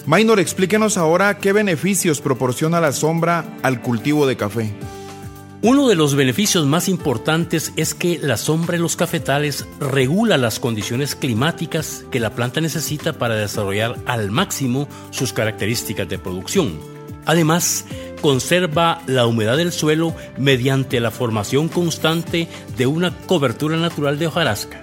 Minor, 0.05 0.39
explíquenos 0.39 0.97
ahora 0.97 1.37
qué 1.37 1.53
beneficios 1.53 2.21
proporciona 2.21 2.81
la 2.81 2.91
sombra 2.93 3.45
al 3.61 3.81
cultivo 3.81 4.25
de 4.25 4.37
café. 4.37 4.73
Uno 5.61 5.89
de 5.89 5.95
los 5.95 6.15
beneficios 6.15 6.65
más 6.65 6.87
importantes 6.87 7.73
es 7.75 7.93
que 7.93 8.17
la 8.17 8.37
sombra 8.37 8.77
en 8.77 8.81
los 8.81 8.95
cafetales 8.95 9.67
regula 9.79 10.37
las 10.37 10.57
condiciones 10.57 11.15
climáticas 11.15 12.05
que 12.11 12.21
la 12.21 12.33
planta 12.33 12.61
necesita 12.61 13.13
para 13.13 13.35
desarrollar 13.35 13.97
al 14.05 14.31
máximo 14.31 14.87
sus 15.11 15.33
características 15.33 16.07
de 16.07 16.17
producción. 16.17 16.79
Además, 17.25 17.85
conserva 18.21 19.01
la 19.05 19.27
humedad 19.27 19.57
del 19.57 19.73
suelo 19.73 20.15
mediante 20.37 21.01
la 21.01 21.11
formación 21.11 21.67
constante 21.67 22.47
de 22.77 22.87
una 22.87 23.15
cobertura 23.27 23.75
natural 23.75 24.17
de 24.17 24.27
hojarasca 24.27 24.81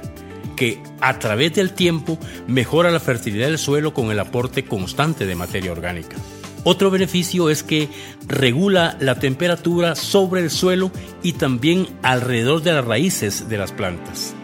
que 0.57 0.83
a 1.01 1.19
través 1.19 1.55
del 1.55 1.73
tiempo 1.73 2.19
mejora 2.47 2.91
la 2.91 3.01
fertilidad 3.01 3.47
del 3.49 3.59
suelo 3.59 3.95
con 3.95 4.11
el 4.11 4.19
aporte 4.19 4.65
constante 4.65 5.27
de 5.27 5.37
materia 5.37 5.73
orgánica. 5.73 6.17
Otro 6.65 6.91
beneficio 6.91 7.49
es 7.49 7.63
que 7.63 7.89
regula 8.27 8.97
la 8.99 9.21
temperatura 9.21 9.95
sobre 9.95 10.41
el 10.41 10.51
suelo 10.51 10.91
y 11.23 11.35
también 11.35 11.87
alrededor 12.03 12.63
de 12.63 12.73
las 12.73 12.85
raíces 12.85 13.49
de 13.49 13.57
las 13.57 13.71
plantas. 13.71 14.35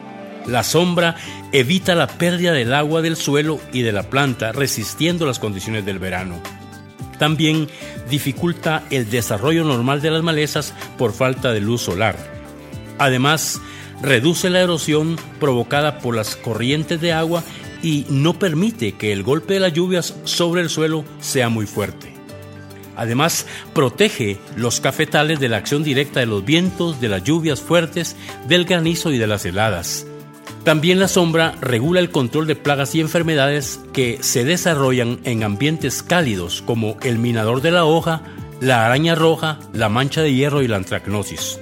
La 0.47 0.63
sombra 0.63 1.17
evita 1.53 1.95
la 1.95 2.07
pérdida 2.07 2.53
del 2.53 2.75
agua 2.75 3.03
del 3.03 3.17
suelo 3.17 3.61
y 3.73 3.83
de 3.83 3.91
la 3.91 4.05
planta 4.05 4.53
resistiendo 4.53 5.27
las 5.27 5.41
condiciones 5.41 5.85
del 5.85 5.99
verano. 5.99 6.41
También 7.19 7.69
dificulta 8.09 8.85
el 8.91 9.11
desarrollo 9.11 9.65
normal 9.65 10.01
de 10.01 10.11
las 10.11 10.23
malezas 10.23 10.75
por 10.99 11.13
falta 11.13 11.53
de 11.53 11.61
luz 11.61 11.83
solar. 11.83 12.17
Además, 12.99 13.61
reduce 14.03 14.51
la 14.51 14.61
erosión 14.61 15.17
provocada 15.41 15.99
por 15.99 16.17
las 16.17 16.37
corrientes 16.37 17.01
de 17.01 17.13
agua 17.13 17.43
y 17.83 18.07
no 18.11 18.39
permite 18.39 18.93
que 18.93 19.13
el 19.13 19.23
golpe 19.23 19.55
de 19.55 19.61
las 19.61 19.73
lluvias 19.73 20.15
sobre 20.25 20.61
el 20.61 20.69
suelo 20.69 21.05
sea 21.21 21.49
muy 21.49 21.67
fuerte. 21.67 22.13
Además, 22.97 23.47
protege 23.75 24.39
los 24.57 24.81
cafetales 24.81 25.41
de 25.41 25.49
la 25.49 25.57
acción 25.57 25.83
directa 25.83 26.21
de 26.21 26.27
los 26.27 26.45
vientos, 26.45 27.01
de 27.01 27.09
las 27.09 27.25
lluvias 27.25 27.61
fuertes, 27.61 28.17
del 28.47 28.65
granizo 28.65 29.11
y 29.13 29.19
de 29.19 29.27
las 29.27 29.45
heladas. 29.47 30.07
También 30.65 31.01
la 31.01 31.09
sombra 31.09 31.55
regula 31.61 31.99
el 31.99 32.11
control 32.11 32.47
de 32.47 32.55
plagas 32.55 32.95
y 32.95 33.01
enfermedades 33.01 33.81
que 33.93 34.19
se 34.21 34.45
desarrollan 34.45 35.19
en 35.25 35.43
ambientes 35.43 36.03
cálidos 36.03 36.63
como 36.63 36.97
el 37.03 37.19
minador 37.19 37.63
de 37.63 37.73
la 37.73 37.85
hoja, 37.85 38.23
la 38.61 38.87
araña 38.87 39.17
roja, 39.17 39.59
la 39.73 39.89
mancha 39.89 40.23
de 40.23 40.35
hierro 40.35 40.63
y 40.63 40.69
la 40.69 40.77
antracnosis. 40.77 41.59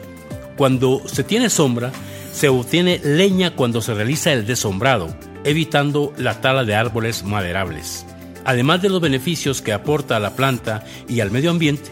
Cuando 0.57 1.01
se 1.07 1.25
tiene 1.25 1.49
sombra, 1.49 1.93
se 2.33 2.49
obtiene 2.49 3.01
leña 3.03 3.55
cuando 3.55 3.81
se 3.81 3.95
realiza 3.95 4.33
el 4.33 4.47
desombrado, 4.47 5.15
evitando 5.45 6.13
la 6.17 6.41
tala 6.41 6.65
de 6.65 6.75
árboles 6.75 7.25
maderables. 7.25 8.07
Además 8.45 8.83
de 8.83 8.89
los 8.89 9.01
beneficios 9.01 9.61
que 9.63 9.73
aporta 9.73 10.17
a 10.17 10.21
la 10.21 10.35
planta 10.35 10.85
y 11.09 11.21
al 11.21 11.31
medio 11.31 11.51
ambiente, 11.51 11.91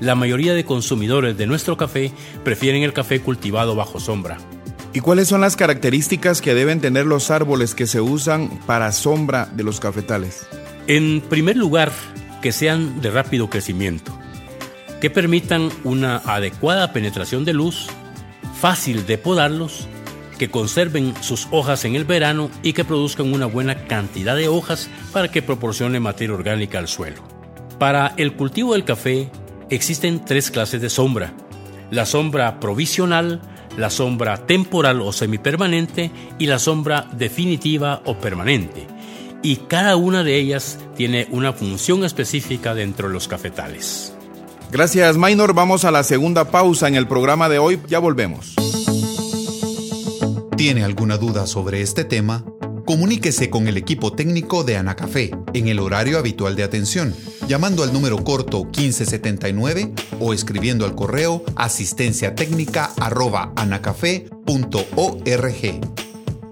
la 0.00 0.14
mayoría 0.14 0.54
de 0.54 0.64
consumidores 0.64 1.36
de 1.36 1.46
nuestro 1.46 1.76
café 1.76 2.12
prefieren 2.44 2.82
el 2.82 2.92
café 2.92 3.20
cultivado 3.20 3.74
bajo 3.74 3.98
sombra. 3.98 4.38
¿Y 4.92 5.00
cuáles 5.00 5.28
son 5.28 5.40
las 5.40 5.56
características 5.56 6.40
que 6.40 6.54
deben 6.54 6.80
tener 6.80 7.04
los 7.04 7.30
árboles 7.30 7.74
que 7.74 7.86
se 7.86 8.00
usan 8.00 8.48
para 8.66 8.92
sombra 8.92 9.46
de 9.52 9.64
los 9.64 9.80
cafetales? 9.80 10.46
En 10.86 11.20
primer 11.20 11.56
lugar, 11.56 11.92
que 12.40 12.52
sean 12.52 13.00
de 13.00 13.10
rápido 13.10 13.50
crecimiento, 13.50 14.16
que 15.00 15.10
permitan 15.10 15.70
una 15.84 16.16
adecuada 16.18 16.92
penetración 16.92 17.44
de 17.44 17.52
luz 17.52 17.88
fácil 18.60 19.06
de 19.06 19.18
podarlos, 19.18 19.86
que 20.38 20.50
conserven 20.50 21.14
sus 21.20 21.48
hojas 21.50 21.84
en 21.84 21.96
el 21.96 22.04
verano 22.04 22.50
y 22.62 22.72
que 22.72 22.84
produzcan 22.84 23.32
una 23.32 23.46
buena 23.46 23.86
cantidad 23.86 24.36
de 24.36 24.48
hojas 24.48 24.88
para 25.12 25.30
que 25.30 25.42
proporcione 25.42 26.00
materia 26.00 26.34
orgánica 26.34 26.78
al 26.78 26.88
suelo. 26.88 27.22
Para 27.78 28.14
el 28.16 28.34
cultivo 28.34 28.72
del 28.72 28.84
café 28.84 29.30
existen 29.70 30.24
tres 30.24 30.50
clases 30.50 30.80
de 30.80 30.90
sombra. 30.90 31.34
La 31.90 32.06
sombra 32.06 32.60
provisional, 32.60 33.40
la 33.76 33.90
sombra 33.90 34.46
temporal 34.46 35.00
o 35.02 35.12
semipermanente 35.12 36.10
y 36.38 36.46
la 36.46 36.58
sombra 36.58 37.08
definitiva 37.12 38.02
o 38.04 38.18
permanente. 38.18 38.86
Y 39.42 39.56
cada 39.56 39.96
una 39.96 40.24
de 40.24 40.36
ellas 40.36 40.78
tiene 40.96 41.28
una 41.30 41.52
función 41.52 42.04
específica 42.04 42.74
dentro 42.74 43.08
de 43.08 43.14
los 43.14 43.28
cafetales. 43.28 44.17
Gracias, 44.70 45.16
Minor. 45.16 45.54
Vamos 45.54 45.84
a 45.86 45.90
la 45.90 46.02
segunda 46.02 46.50
pausa 46.50 46.88
en 46.88 46.94
el 46.94 47.08
programa 47.08 47.48
de 47.48 47.58
hoy. 47.58 47.80
Ya 47.88 47.98
volvemos. 47.98 48.54
¿Tiene 50.56 50.84
alguna 50.84 51.16
duda 51.16 51.46
sobre 51.46 51.80
este 51.80 52.04
tema? 52.04 52.44
Comuníquese 52.84 53.48
con 53.48 53.66
el 53.66 53.78
equipo 53.78 54.12
técnico 54.12 54.64
de 54.64 54.76
Anacafé 54.76 55.30
en 55.54 55.68
el 55.68 55.78
horario 55.78 56.18
habitual 56.18 56.54
de 56.54 56.64
atención, 56.64 57.14
llamando 57.46 57.82
al 57.82 57.92
número 57.92 58.22
corto 58.24 58.64
1579 58.64 59.92
o 60.20 60.34
escribiendo 60.34 60.84
al 60.84 60.94
correo 60.94 61.44
asistencia 61.56 62.34
técnica 62.34 62.90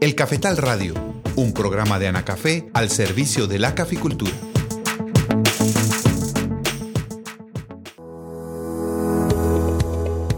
El 0.01 0.15
Cafetal 0.15 0.57
Radio, 0.57 0.95
un 1.37 1.53
programa 1.53 1.99
de 1.99 2.09
Anacafé 2.09 2.69
al 2.73 2.91
servicio 2.91 3.47
de 3.47 3.59
la 3.59 3.75
caficultura. 3.75 4.33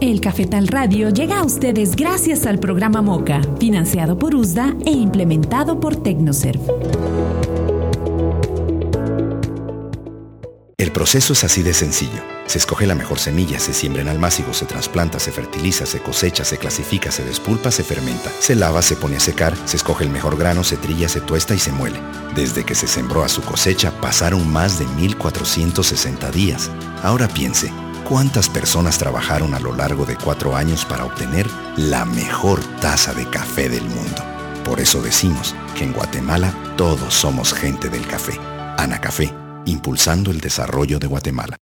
El 0.09 0.21
Cafetal 0.21 0.67
Radio 0.67 1.09
llega 1.09 1.37
a 1.37 1.43
ustedes 1.43 1.95
gracias 1.95 2.47
al 2.47 2.57
programa 2.57 2.99
MOCA, 2.99 3.41
financiado 3.59 4.17
por 4.17 4.33
USDA 4.33 4.75
e 4.83 4.89
implementado 4.89 5.79
por 5.79 5.97
Tecnoserv. 5.97 6.59
El 10.77 10.91
proceso 10.91 11.33
es 11.33 11.43
así 11.43 11.61
de 11.61 11.75
sencillo. 11.75 12.23
Se 12.47 12.57
escoge 12.57 12.87
la 12.87 12.95
mejor 12.95 13.19
semilla, 13.19 13.59
se 13.59 13.71
siembra 13.71 14.01
en 14.01 14.07
almácigos, 14.07 14.57
se 14.57 14.65
trasplanta, 14.65 15.19
se 15.19 15.31
fertiliza, 15.31 15.85
se 15.85 15.99
cosecha, 15.99 16.43
se 16.43 16.57
clasifica, 16.57 17.11
se 17.11 17.23
despulpa, 17.23 17.69
se 17.69 17.83
fermenta, 17.83 18.31
se 18.39 18.55
lava, 18.55 18.81
se 18.81 18.95
pone 18.95 19.17
a 19.17 19.19
secar, 19.19 19.53
se 19.65 19.77
escoge 19.77 20.05
el 20.05 20.09
mejor 20.09 20.39
grano, 20.39 20.63
se 20.63 20.77
trilla, 20.77 21.07
se 21.07 21.21
tuesta 21.21 21.53
y 21.53 21.59
se 21.59 21.71
muele. 21.71 21.99
Desde 22.35 22.65
que 22.65 22.73
se 22.73 22.87
sembró 22.87 23.23
a 23.23 23.29
su 23.29 23.43
cosecha 23.43 23.91
pasaron 24.01 24.51
más 24.51 24.79
de 24.79 24.87
1460 24.87 26.31
días. 26.31 26.71
Ahora 27.03 27.27
piense, 27.27 27.71
¿Cuántas 28.09 28.49
personas 28.49 28.97
trabajaron 28.97 29.53
a 29.53 29.59
lo 29.59 29.71
largo 29.71 30.03
de 30.03 30.15
cuatro 30.15 30.55
años 30.55 30.83
para 30.83 31.05
obtener 31.05 31.45
la 31.77 32.05
mejor 32.05 32.59
taza 32.81 33.13
de 33.13 33.29
café 33.29 33.69
del 33.69 33.83
mundo? 33.83 34.23
Por 34.65 34.79
eso 34.79 34.99
decimos 34.99 35.55
que 35.77 35.83
en 35.83 35.93
Guatemala 35.93 36.51
todos 36.75 37.13
somos 37.13 37.53
gente 37.53 37.87
del 37.87 38.07
café. 38.07 38.33
Ana 38.79 38.99
Café, 38.99 39.31
impulsando 39.67 40.31
el 40.31 40.41
desarrollo 40.41 40.97
de 40.97 41.05
Guatemala. 41.05 41.57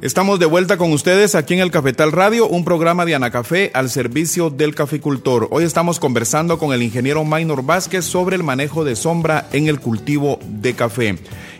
Estamos 0.00 0.38
de 0.38 0.46
vuelta 0.46 0.76
con 0.76 0.92
ustedes 0.92 1.34
aquí 1.34 1.54
en 1.54 1.60
el 1.60 1.72
Cafetal 1.72 2.12
Radio, 2.12 2.46
un 2.46 2.64
programa 2.64 3.04
de 3.04 3.16
Anacafé 3.16 3.72
al 3.74 3.90
servicio 3.90 4.50
del 4.50 4.76
caficultor. 4.76 5.48
Hoy 5.50 5.64
estamos 5.64 5.98
conversando 5.98 6.60
con 6.60 6.72
el 6.72 6.84
ingeniero 6.84 7.24
Maynor 7.24 7.64
Vázquez 7.64 8.04
sobre 8.04 8.36
el 8.36 8.44
manejo 8.44 8.84
de 8.84 8.94
sombra 8.94 9.48
en 9.50 9.66
el 9.66 9.80
cultivo 9.80 10.38
de 10.46 10.74
café. 10.74 11.18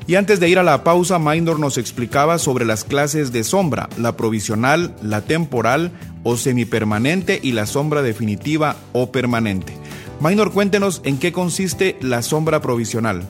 Y 0.08 0.14
antes 0.14 0.40
de 0.40 0.48
ir 0.48 0.58
a 0.58 0.62
la 0.62 0.84
pausa, 0.84 1.18
Maynor 1.18 1.60
nos 1.60 1.76
explicaba 1.76 2.38
sobre 2.38 2.64
las 2.64 2.82
clases 2.82 3.30
de 3.30 3.44
sombra, 3.44 3.90
la 3.98 4.16
provisional, 4.16 4.96
la 5.02 5.20
temporal 5.20 5.92
o 6.22 6.38
semipermanente 6.38 7.38
y 7.42 7.52
la 7.52 7.66
sombra 7.66 8.00
definitiva 8.00 8.76
o 8.94 9.12
permanente. 9.12 9.74
Maynor, 10.20 10.50
cuéntenos 10.50 11.02
en 11.04 11.18
qué 11.18 11.30
consiste 11.30 11.98
la 12.00 12.22
sombra 12.22 12.62
provisional. 12.62 13.22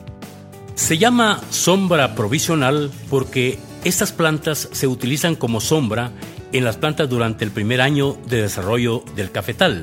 Se 0.75 0.97
llama 0.97 1.41
sombra 1.49 2.15
provisional 2.15 2.89
porque 3.09 3.59
estas 3.83 4.13
plantas 4.13 4.69
se 4.71 4.87
utilizan 4.87 5.35
como 5.35 5.59
sombra 5.59 6.13
en 6.53 6.63
las 6.63 6.77
plantas 6.77 7.09
durante 7.09 7.43
el 7.43 7.51
primer 7.51 7.81
año 7.81 8.15
de 8.29 8.43
desarrollo 8.43 9.03
del 9.17 9.31
cafetal, 9.31 9.81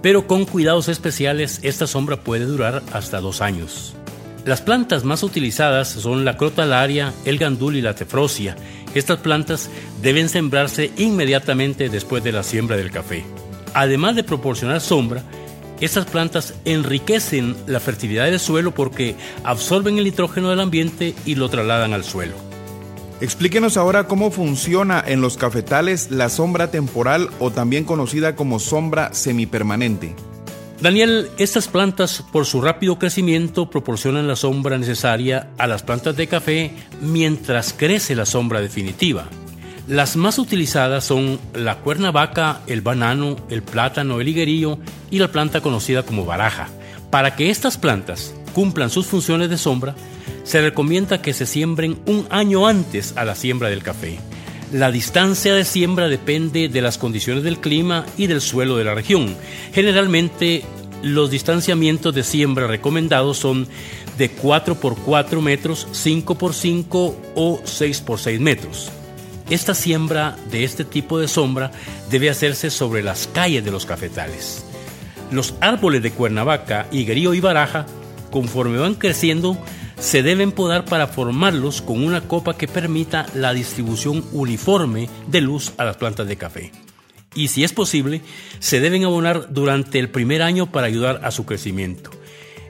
pero 0.00 0.26
con 0.26 0.46
cuidados 0.46 0.88
especiales 0.88 1.60
esta 1.62 1.86
sombra 1.86 2.24
puede 2.24 2.46
durar 2.46 2.82
hasta 2.94 3.20
dos 3.20 3.42
años. 3.42 3.94
Las 4.44 4.60
plantas 4.60 5.04
más 5.04 5.22
utilizadas 5.22 5.88
son 5.88 6.26
la 6.26 6.36
crotalaria, 6.36 7.14
el 7.24 7.38
gandul 7.38 7.76
y 7.76 7.80
la 7.80 7.94
tefrosia. 7.94 8.56
Estas 8.94 9.20
plantas 9.20 9.70
deben 10.02 10.28
sembrarse 10.28 10.92
inmediatamente 10.98 11.88
después 11.88 12.22
de 12.22 12.32
la 12.32 12.42
siembra 12.42 12.76
del 12.76 12.90
café. 12.90 13.24
Además 13.72 14.16
de 14.16 14.22
proporcionar 14.22 14.82
sombra, 14.82 15.22
estas 15.80 16.04
plantas 16.04 16.54
enriquecen 16.66 17.56
la 17.66 17.80
fertilidad 17.80 18.26
del 18.26 18.38
suelo 18.38 18.74
porque 18.74 19.16
absorben 19.44 19.96
el 19.96 20.04
nitrógeno 20.04 20.50
del 20.50 20.60
ambiente 20.60 21.14
y 21.24 21.36
lo 21.36 21.48
trasladan 21.48 21.94
al 21.94 22.04
suelo. 22.04 22.34
Explíquenos 23.22 23.78
ahora 23.78 24.06
cómo 24.06 24.30
funciona 24.30 25.02
en 25.06 25.22
los 25.22 25.38
cafetales 25.38 26.10
la 26.10 26.28
sombra 26.28 26.70
temporal 26.70 27.30
o 27.38 27.50
también 27.50 27.84
conocida 27.84 28.36
como 28.36 28.60
sombra 28.60 29.14
semipermanente. 29.14 30.14
Daniel, 30.80 31.30
estas 31.38 31.68
plantas 31.68 32.24
por 32.32 32.46
su 32.46 32.60
rápido 32.60 32.98
crecimiento 32.98 33.70
proporcionan 33.70 34.26
la 34.26 34.36
sombra 34.36 34.76
necesaria 34.76 35.48
a 35.56 35.66
las 35.66 35.82
plantas 35.82 36.16
de 36.16 36.26
café 36.26 36.72
mientras 37.00 37.72
crece 37.72 38.14
la 38.14 38.26
sombra 38.26 38.60
definitiva. 38.60 39.28
Las 39.86 40.16
más 40.16 40.38
utilizadas 40.38 41.04
son 41.04 41.38
la 41.54 41.76
cuernavaca, 41.76 42.62
el 42.66 42.80
banano, 42.80 43.36
el 43.50 43.62
plátano, 43.62 44.20
el 44.20 44.28
higuerillo 44.28 44.78
y 45.10 45.18
la 45.18 45.28
planta 45.28 45.60
conocida 45.60 46.02
como 46.02 46.24
baraja. 46.24 46.68
Para 47.10 47.36
que 47.36 47.50
estas 47.50 47.78
plantas 47.78 48.34
cumplan 48.54 48.90
sus 48.90 49.06
funciones 49.06 49.50
de 49.50 49.58
sombra, 49.58 49.94
se 50.42 50.60
recomienda 50.60 51.22
que 51.22 51.32
se 51.32 51.46
siembren 51.46 51.98
un 52.06 52.26
año 52.30 52.66
antes 52.66 53.16
a 53.16 53.24
la 53.24 53.34
siembra 53.34 53.68
del 53.68 53.82
café. 53.82 54.18
La 54.74 54.90
distancia 54.90 55.54
de 55.54 55.64
siembra 55.64 56.08
depende 56.08 56.68
de 56.68 56.82
las 56.82 56.98
condiciones 56.98 57.44
del 57.44 57.60
clima 57.60 58.04
y 58.16 58.26
del 58.26 58.40
suelo 58.40 58.76
de 58.76 58.82
la 58.82 58.92
región. 58.92 59.36
Generalmente 59.72 60.64
los 61.00 61.30
distanciamientos 61.30 62.12
de 62.12 62.24
siembra 62.24 62.66
recomendados 62.66 63.38
son 63.38 63.68
de 64.18 64.30
4 64.30 64.74
por 64.74 64.96
4 64.96 65.40
metros, 65.40 65.86
5 65.92 66.34
por 66.34 66.54
5 66.54 67.16
o 67.36 67.60
6 67.62 68.00
por 68.00 68.18
6 68.18 68.40
metros. 68.40 68.90
Esta 69.48 69.74
siembra 69.74 70.36
de 70.50 70.64
este 70.64 70.84
tipo 70.84 71.20
de 71.20 71.28
sombra 71.28 71.70
debe 72.10 72.28
hacerse 72.28 72.68
sobre 72.68 73.04
las 73.04 73.28
calles 73.28 73.64
de 73.64 73.70
los 73.70 73.86
cafetales. 73.86 74.64
Los 75.30 75.54
árboles 75.60 76.02
de 76.02 76.10
Cuernavaca, 76.10 76.88
Higuerío 76.90 77.32
y 77.32 77.38
Baraja, 77.38 77.86
conforme 78.32 78.78
van 78.78 78.96
creciendo, 78.96 79.56
se 80.04 80.22
deben 80.22 80.52
podar 80.52 80.84
para 80.84 81.06
formarlos 81.06 81.80
con 81.80 82.04
una 82.04 82.28
copa 82.28 82.58
que 82.58 82.68
permita 82.68 83.24
la 83.34 83.54
distribución 83.54 84.22
uniforme 84.32 85.08
de 85.28 85.40
luz 85.40 85.72
a 85.78 85.84
las 85.84 85.96
plantas 85.96 86.28
de 86.28 86.36
café. 86.36 86.72
Y 87.34 87.48
si 87.48 87.64
es 87.64 87.72
posible, 87.72 88.20
se 88.58 88.80
deben 88.80 89.04
abonar 89.04 89.46
durante 89.48 89.98
el 89.98 90.10
primer 90.10 90.42
año 90.42 90.70
para 90.70 90.88
ayudar 90.88 91.22
a 91.24 91.30
su 91.30 91.46
crecimiento. 91.46 92.10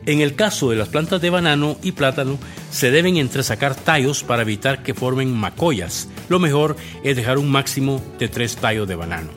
En 0.07 0.21
el 0.21 0.37
caso 0.37 0.71
de 0.71 0.77
las 0.77 0.89
plantas 0.91 1.21
de 1.21 1.31
banano 1.31 1.77
y 1.83 1.91
plátano, 1.91 2.39
se 2.71 2.93
deben 2.93 3.17
entresacar 3.17 3.75
tallos 3.75 4.23
para 4.23 4.43
evitar 4.43 4.85
que 4.85 4.95
formen 4.95 5.35
macollas. 5.35 6.09
Lo 6.29 6.39
mejor 6.39 6.77
es 7.03 7.17
dejar 7.17 7.39
un 7.39 7.51
máximo 7.51 8.01
de 8.21 8.29
tres 8.29 8.55
tallos 8.55 8.87
de 8.87 8.95
banano. 8.95 9.31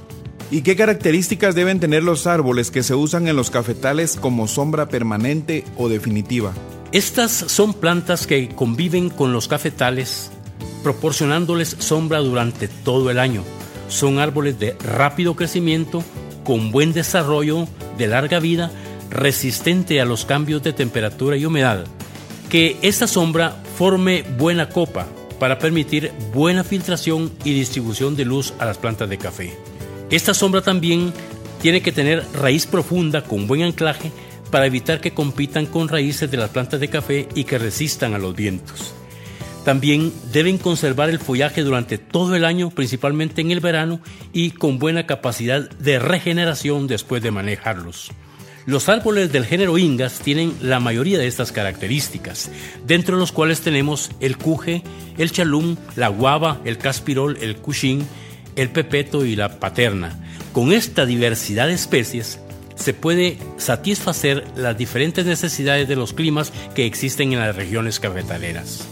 ¿Y 0.52 0.62
qué 0.62 0.76
características 0.76 1.56
deben 1.56 1.80
tener 1.80 2.04
los 2.04 2.28
árboles 2.28 2.70
que 2.70 2.84
se 2.84 2.94
usan 2.94 3.28
en 3.28 3.36
los 3.36 3.50
cafetales 3.50 4.18
como 4.18 4.48
sombra 4.48 4.88
permanente 4.88 5.66
o 5.78 5.90
definitiva? 5.90 6.54
Estas 6.94 7.32
son 7.32 7.74
plantas 7.74 8.26
que 8.28 8.48
conviven 8.48 9.10
con 9.10 9.34
los 9.34 9.50
cafetales, 9.50 10.32
proporcionándoles 10.84 11.76
sombra 11.80 12.20
durante 12.20 12.70
todo 12.70 13.12
el 13.12 13.20
año. 13.20 13.44
Son 13.90 14.20
árboles 14.20 14.58
de 14.58 14.74
rápido 14.80 15.36
crecimiento, 15.36 16.02
con 16.46 16.72
buen 16.72 16.94
desarrollo, 16.94 17.68
de 17.98 18.08
larga 18.08 18.40
vida, 18.40 18.72
resistente 19.10 20.00
a 20.00 20.06
los 20.06 20.24
cambios 20.24 20.64
de 20.64 20.72
temperatura 20.72 21.36
y 21.36 21.46
humedad. 21.46 21.86
Que 22.50 22.78
esta 22.82 23.06
sombra 23.06 23.62
forme 23.78 24.24
buena 24.38 24.70
copa 24.70 25.08
para 25.40 25.60
permitir 25.60 26.14
buena 26.34 26.64
filtración 26.64 27.32
y 27.44 27.54
distribución 27.54 28.16
de 28.16 28.24
luz 28.24 28.54
a 28.60 28.66
las 28.66 28.78
plantas 28.78 29.10
de 29.10 29.18
café. 29.18 29.54
Esta 30.10 30.34
sombra 30.34 30.62
también 30.62 31.12
tiene 31.62 31.82
que 31.82 31.92
tener 31.92 32.26
raíz 32.34 32.66
profunda 32.66 33.26
con 33.26 33.46
buen 33.46 33.64
anclaje 33.64 34.12
para 34.52 34.66
evitar 34.66 35.02
que 35.02 35.12
compitan 35.14 35.66
con 35.66 35.88
raíces 35.88 36.30
de 36.32 36.38
las 36.38 36.50
plantas 36.50 36.80
de 36.80 36.90
café 36.90 37.28
y 37.36 37.44
que 37.44 37.58
resistan 37.58 38.14
a 38.14 38.18
los 38.18 38.36
vientos. 38.36 38.94
También 39.66 40.14
deben 40.32 40.58
conservar 40.58 41.10
el 41.10 41.20
follaje 41.20 41.62
durante 41.62 41.98
todo 41.98 42.36
el 42.36 42.46
año, 42.46 42.70
principalmente 42.70 43.42
en 43.42 43.52
el 43.52 43.60
verano, 43.60 44.00
y 44.32 44.52
con 44.52 44.80
buena 44.80 45.06
capacidad 45.06 45.70
de 45.70 46.00
regeneración 46.00 46.88
después 46.88 47.22
de 47.22 47.32
manejarlos. 47.32 48.12
Los 48.66 48.90
árboles 48.90 49.32
del 49.32 49.46
género 49.46 49.78
Ingas 49.78 50.20
tienen 50.20 50.54
la 50.62 50.80
mayoría 50.80 51.18
de 51.18 51.28
estas 51.28 51.52
características, 51.52 52.50
dentro 52.86 53.16
de 53.16 53.22
los 53.22 53.32
cuales 53.32 53.62
tenemos 53.62 54.12
el 54.20 54.38
cuje, 54.38 54.84
el 55.18 55.32
chalum, 55.32 55.76
la 55.96 56.10
guava, 56.10 56.62
el 56.64 56.78
caspirol, 56.78 57.38
el 57.42 57.58
cushín, 57.58 58.06
el 58.56 58.70
pepeto 58.70 59.26
y 59.26 59.36
la 59.36 59.60
paterna. 59.60 60.18
Con 60.52 60.74
esta 60.74 61.06
diversidad 61.06 61.68
de 61.68 61.74
especies, 61.74 62.40
se 62.78 62.94
puede 62.94 63.38
satisfacer 63.58 64.46
las 64.56 64.78
diferentes 64.78 65.26
necesidades 65.26 65.88
de 65.88 65.96
los 65.96 66.14
climas 66.14 66.54
que 66.74 66.86
existen 66.86 67.34
en 67.34 67.40
las 67.40 67.56
regiones 67.56 68.00
cafetaleras. 68.00 68.86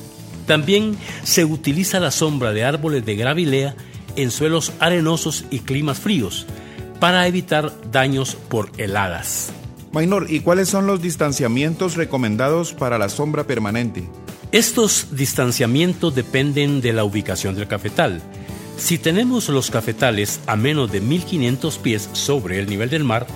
También 0.45 0.97
se 1.23 1.45
utiliza 1.45 1.99
la 1.99 2.11
sombra 2.11 2.51
de 2.51 2.63
árboles 2.65 3.05
de 3.05 3.15
gravilea 3.15 3.75
en 4.15 4.31
suelos 4.31 4.73
arenosos 4.79 5.45
y 5.49 5.59
climas 5.59 5.99
fríos. 5.99 6.45
para 6.99 7.27
evitar 7.27 7.73
daños 7.91 8.35
por 8.35 8.71
heladas. 8.77 9.51
Maynor, 9.91 10.27
¿y 10.29 10.39
cuáles 10.39 10.69
son 10.69 10.87
los 10.87 11.01
distanciamientos 11.01 11.95
recomendados 11.95 12.73
para 12.73 12.97
la 12.97 13.09
sombra 13.09 13.45
permanente? 13.45 14.07
Estos 14.53 15.07
distanciamientos 15.11 16.15
dependen 16.15 16.79
de 16.79 16.93
la 16.93 17.03
ubicación 17.03 17.53
del 17.53 17.67
cafetal. 17.67 18.21
Si 18.77 18.97
tenemos 18.97 19.49
los 19.49 19.71
cafetales 19.71 20.39
a 20.47 20.55
menos 20.55 20.89
de 20.91 21.01
1500 21.01 21.77
pies 21.79 22.09
sobre 22.13 22.59
el 22.59 22.67
nivel 22.67 22.89
del 22.89 23.03
mar, 23.03 23.27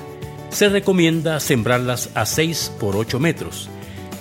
se 0.50 0.70
recomienda 0.70 1.40
sembrarlas 1.40 2.10
a 2.16 2.26
6 2.26 2.74
por 2.80 2.96
8 2.96 3.20
metros, 3.20 3.70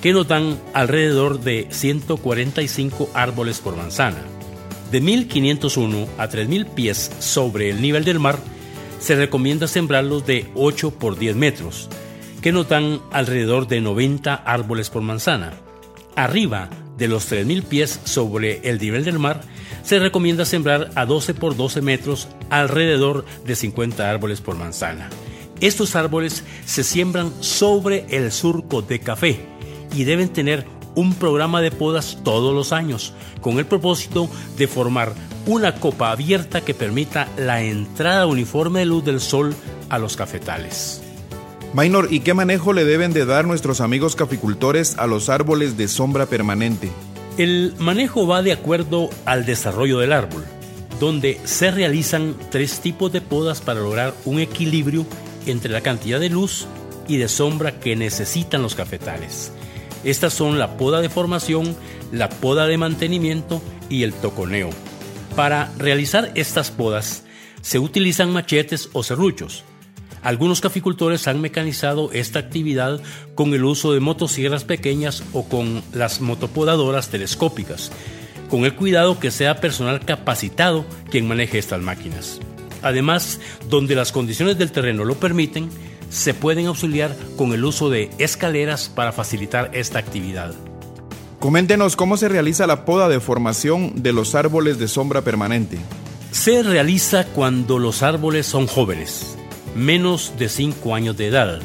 que 0.00 0.12
nos 0.12 0.28
dan 0.28 0.58
alrededor 0.74 1.40
de 1.40 1.66
145 1.70 3.10
árboles 3.14 3.58
por 3.58 3.76
manzana. 3.76 4.22
De 4.92 5.00
1501 5.00 6.08
a 6.18 6.28
3000 6.28 6.66
pies 6.66 7.10
sobre 7.18 7.70
el 7.70 7.82
nivel 7.82 8.04
del 8.04 8.18
mar, 8.18 8.38
se 9.00 9.16
recomienda 9.16 9.66
sembrarlos 9.66 10.26
de 10.26 10.46
8 10.54 10.92
por 10.92 11.18
10 11.18 11.36
metros, 11.36 11.88
que 12.42 12.52
nos 12.52 12.68
dan 12.68 13.00
alrededor 13.10 13.66
de 13.68 13.80
90 13.80 14.34
árboles 14.34 14.90
por 14.90 15.02
manzana. 15.02 15.52
Arriba 16.16 16.68
de 16.96 17.08
los 17.08 17.30
3.000 17.30 17.62
pies 17.62 18.00
sobre 18.04 18.60
el 18.68 18.78
nivel 18.78 19.04
del 19.04 19.18
mar, 19.18 19.40
se 19.82 19.98
recomienda 19.98 20.44
sembrar 20.44 20.90
a 20.96 21.06
12 21.06 21.34
por 21.34 21.56
12 21.56 21.80
metros 21.80 22.28
alrededor 22.50 23.24
de 23.46 23.56
50 23.56 24.10
árboles 24.10 24.40
por 24.40 24.56
manzana. 24.56 25.08
Estos 25.60 25.96
árboles 25.96 26.44
se 26.66 26.84
siembran 26.84 27.32
sobre 27.40 28.06
el 28.10 28.30
surco 28.30 28.80
de 28.82 29.00
café 29.00 29.40
y 29.92 30.04
deben 30.04 30.28
tener 30.28 30.66
un 30.94 31.14
programa 31.14 31.60
de 31.60 31.70
podas 31.70 32.18
todos 32.22 32.54
los 32.54 32.72
años, 32.72 33.12
con 33.40 33.58
el 33.58 33.66
propósito 33.66 34.28
de 34.56 34.68
formar 34.68 35.12
una 35.46 35.76
copa 35.76 36.10
abierta 36.10 36.60
que 36.60 36.74
permita 36.74 37.28
la 37.36 37.62
entrada 37.62 38.26
uniforme 38.26 38.80
de 38.80 38.86
luz 38.86 39.04
del 39.04 39.20
sol 39.20 39.54
a 39.88 39.98
los 39.98 40.16
cafetales. 40.16 41.02
Maynor, 41.74 42.08
¿y 42.10 42.20
qué 42.20 42.34
manejo 42.34 42.72
le 42.72 42.84
deben 42.84 43.12
de 43.12 43.26
dar 43.26 43.46
nuestros 43.46 43.80
amigos 43.80 44.16
caficultores 44.16 44.96
a 44.98 45.06
los 45.06 45.28
árboles 45.28 45.76
de 45.76 45.88
sombra 45.88 46.26
permanente? 46.26 46.90
El 47.36 47.74
manejo 47.78 48.26
va 48.26 48.42
de 48.42 48.52
acuerdo 48.52 49.10
al 49.24 49.44
desarrollo 49.44 49.98
del 49.98 50.12
árbol, 50.12 50.44
donde 50.98 51.40
se 51.44 51.70
realizan 51.70 52.34
tres 52.50 52.80
tipos 52.80 53.12
de 53.12 53.20
podas 53.20 53.60
para 53.60 53.80
lograr 53.80 54.14
un 54.24 54.40
equilibrio 54.40 55.06
entre 55.46 55.72
la 55.72 55.80
cantidad 55.80 56.20
de 56.20 56.30
luz 56.30 56.66
y 57.08 57.16
de 57.16 57.28
sombra 57.28 57.80
que 57.80 57.96
necesitan 57.96 58.62
los 58.62 58.74
cafetales. 58.74 59.52
Estas 60.04 60.32
son 60.32 60.58
la 60.58 60.76
poda 60.76 61.00
de 61.00 61.08
formación, 61.08 61.76
la 62.12 62.28
poda 62.28 62.66
de 62.66 62.78
mantenimiento 62.78 63.60
y 63.88 64.02
el 64.04 64.12
toconeo. 64.12 64.70
Para 65.34 65.72
realizar 65.78 66.30
estas 66.34 66.70
podas 66.70 67.24
se 67.62 67.78
utilizan 67.78 68.32
machetes 68.32 68.90
o 68.92 69.02
serruchos. 69.02 69.64
Algunos 70.22 70.60
caficultores 70.60 71.28
han 71.28 71.40
mecanizado 71.40 72.10
esta 72.12 72.38
actividad 72.38 73.00
con 73.34 73.54
el 73.54 73.64
uso 73.64 73.92
de 73.92 74.00
motosierras 74.00 74.64
pequeñas 74.64 75.22
o 75.32 75.48
con 75.48 75.82
las 75.92 76.20
motopodadoras 76.20 77.08
telescópicas, 77.08 77.92
con 78.50 78.64
el 78.64 78.74
cuidado 78.74 79.20
que 79.20 79.30
sea 79.30 79.60
personal 79.60 80.04
capacitado 80.04 80.84
quien 81.10 81.28
maneje 81.28 81.58
estas 81.58 81.80
máquinas. 81.80 82.40
Además, 82.82 83.40
donde 83.68 83.94
las 83.94 84.12
condiciones 84.12 84.58
del 84.58 84.72
terreno 84.72 85.04
lo 85.04 85.14
permiten, 85.14 85.70
se 86.10 86.34
pueden 86.34 86.66
auxiliar 86.66 87.14
con 87.36 87.52
el 87.52 87.64
uso 87.64 87.90
de 87.90 88.10
escaleras 88.18 88.88
para 88.88 89.12
facilitar 89.12 89.70
esta 89.74 89.98
actividad. 89.98 90.54
Coméntenos 91.38 91.94
cómo 91.94 92.16
se 92.16 92.28
realiza 92.28 92.66
la 92.66 92.84
poda 92.84 93.08
de 93.08 93.20
formación 93.20 94.02
de 94.02 94.12
los 94.12 94.34
árboles 94.34 94.78
de 94.78 94.88
sombra 94.88 95.22
permanente. 95.22 95.78
Se 96.32 96.62
realiza 96.62 97.26
cuando 97.26 97.78
los 97.78 98.02
árboles 98.02 98.46
son 98.46 98.66
jóvenes, 98.66 99.36
menos 99.76 100.32
de 100.38 100.48
5 100.48 100.94
años 100.94 101.16
de 101.16 101.28
edad, 101.28 101.60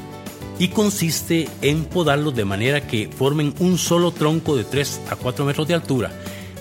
y 0.60 0.67
consiste 0.69 1.49
en 1.62 1.86
podarlos 1.86 2.36
de 2.36 2.45
manera 2.45 2.86
que 2.86 3.10
formen 3.17 3.54
un 3.60 3.78
solo 3.78 4.12
tronco 4.12 4.56
de 4.56 4.63
3 4.63 5.02
a 5.10 5.15
4 5.15 5.45
metros 5.45 5.67
de 5.67 5.73
altura. 5.73 6.12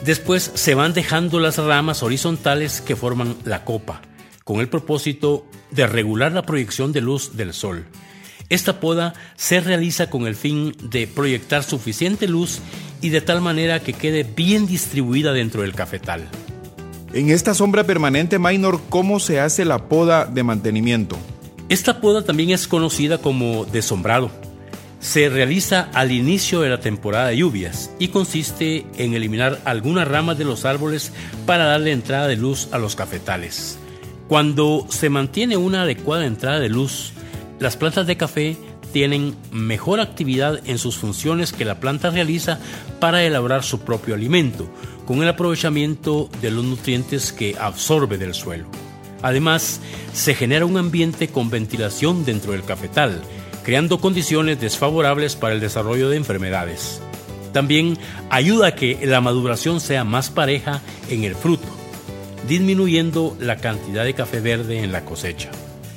Después 0.04 0.50
se 0.54 0.74
van 0.74 0.94
dejando 0.94 1.38
las 1.38 1.58
ramas 1.58 2.02
horizontales 2.02 2.80
que 2.80 2.96
forman 2.96 3.36
la 3.44 3.64
copa, 3.64 4.00
con 4.44 4.60
el 4.60 4.68
propósito 4.68 5.46
de 5.70 5.86
regular 5.86 6.32
la 6.32 6.42
proyección 6.42 6.92
de 6.92 7.00
luz 7.00 7.36
del 7.36 7.52
sol. 7.52 7.86
Esta 8.48 8.80
poda 8.80 9.14
se 9.36 9.60
realiza 9.60 10.10
con 10.10 10.26
el 10.26 10.36
fin 10.36 10.76
de 10.82 11.06
proyectar 11.06 11.62
suficiente 11.62 12.28
luz 12.28 12.60
y 13.00 13.08
de 13.08 13.20
tal 13.20 13.40
manera 13.40 13.80
que 13.80 13.92
quede 13.92 14.24
bien 14.24 14.66
distribuida 14.66 15.32
dentro 15.32 15.62
del 15.62 15.74
cafetal. 15.74 16.28
En 17.14 17.30
esta 17.30 17.54
sombra 17.54 17.84
permanente 17.84 18.38
minor, 18.38 18.80
¿cómo 18.88 19.20
se 19.20 19.40
hace 19.40 19.64
la 19.64 19.88
poda 19.88 20.24
de 20.24 20.42
mantenimiento? 20.42 21.18
Esta 21.68 22.00
poda 22.00 22.24
también 22.24 22.50
es 22.50 22.66
conocida 22.68 23.18
como 23.18 23.64
desombrado. 23.64 24.30
Se 25.00 25.28
realiza 25.28 25.88
al 25.94 26.12
inicio 26.12 26.60
de 26.60 26.70
la 26.70 26.80
temporada 26.80 27.28
de 27.28 27.38
lluvias 27.38 27.90
y 27.98 28.08
consiste 28.08 28.86
en 28.96 29.14
eliminar 29.14 29.60
algunas 29.64 30.06
ramas 30.06 30.38
de 30.38 30.44
los 30.44 30.64
árboles 30.64 31.12
para 31.44 31.64
darle 31.64 31.92
entrada 31.92 32.28
de 32.28 32.36
luz 32.36 32.68
a 32.72 32.78
los 32.78 32.96
cafetales. 32.96 33.78
Cuando 34.28 34.86
se 34.88 35.10
mantiene 35.10 35.56
una 35.56 35.82
adecuada 35.82 36.26
entrada 36.26 36.60
de 36.60 36.68
luz, 36.68 37.12
las 37.60 37.76
plantas 37.76 38.06
de 38.06 38.16
café 38.16 38.56
tienen 38.92 39.34
mejor 39.50 40.00
actividad 40.00 40.60
en 40.66 40.78
sus 40.78 40.96
funciones 40.96 41.52
que 41.52 41.64
la 41.64 41.80
planta 41.80 42.10
realiza 42.10 42.58
para 43.00 43.24
elaborar 43.24 43.62
su 43.62 43.80
propio 43.80 44.14
alimento, 44.14 44.68
con 45.06 45.22
el 45.22 45.28
aprovechamiento 45.28 46.28
de 46.40 46.50
los 46.50 46.64
nutrientes 46.64 47.32
que 47.32 47.56
absorbe 47.58 48.18
del 48.18 48.34
suelo. 48.34 48.66
Además, 49.22 49.80
se 50.12 50.34
genera 50.34 50.66
un 50.66 50.76
ambiente 50.76 51.28
con 51.28 51.50
ventilación 51.50 52.24
dentro 52.24 52.52
del 52.52 52.64
cafetal, 52.64 53.20
creando 53.64 54.00
condiciones 54.00 54.60
desfavorables 54.60 55.36
para 55.36 55.54
el 55.54 55.60
desarrollo 55.60 56.08
de 56.10 56.16
enfermedades. 56.16 57.00
También 57.52 57.98
ayuda 58.30 58.68
a 58.68 58.74
que 58.74 58.98
la 59.04 59.20
maduración 59.20 59.80
sea 59.80 60.04
más 60.04 60.30
pareja 60.30 60.80
en 61.08 61.24
el 61.24 61.34
fruto, 61.34 61.68
disminuyendo 62.48 63.36
la 63.40 63.56
cantidad 63.56 64.04
de 64.04 64.14
café 64.14 64.40
verde 64.40 64.82
en 64.82 64.92
la 64.92 65.04
cosecha. 65.04 65.50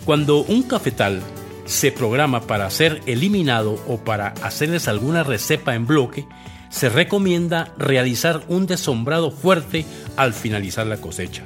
Cuando 0.06 0.44
un 0.44 0.64
cafetal 0.64 1.22
se 1.66 1.92
programa 1.92 2.42
para 2.42 2.70
ser 2.70 3.02
eliminado 3.08 3.80
o 3.88 3.98
para 3.98 4.30
hacerles 4.44 4.88
alguna 4.88 5.24
recepa 5.24 5.76
en 5.76 5.88
bloque, 5.88 6.26
se 6.70 6.90
recomienda 6.90 7.74
realizar 7.78 8.44
un 8.48 8.68
desombrado 8.68 9.32
fuerte 9.32 9.86
al 10.16 10.34
finalizar 10.34 10.86
la 10.86 10.98
cosecha. 10.98 11.44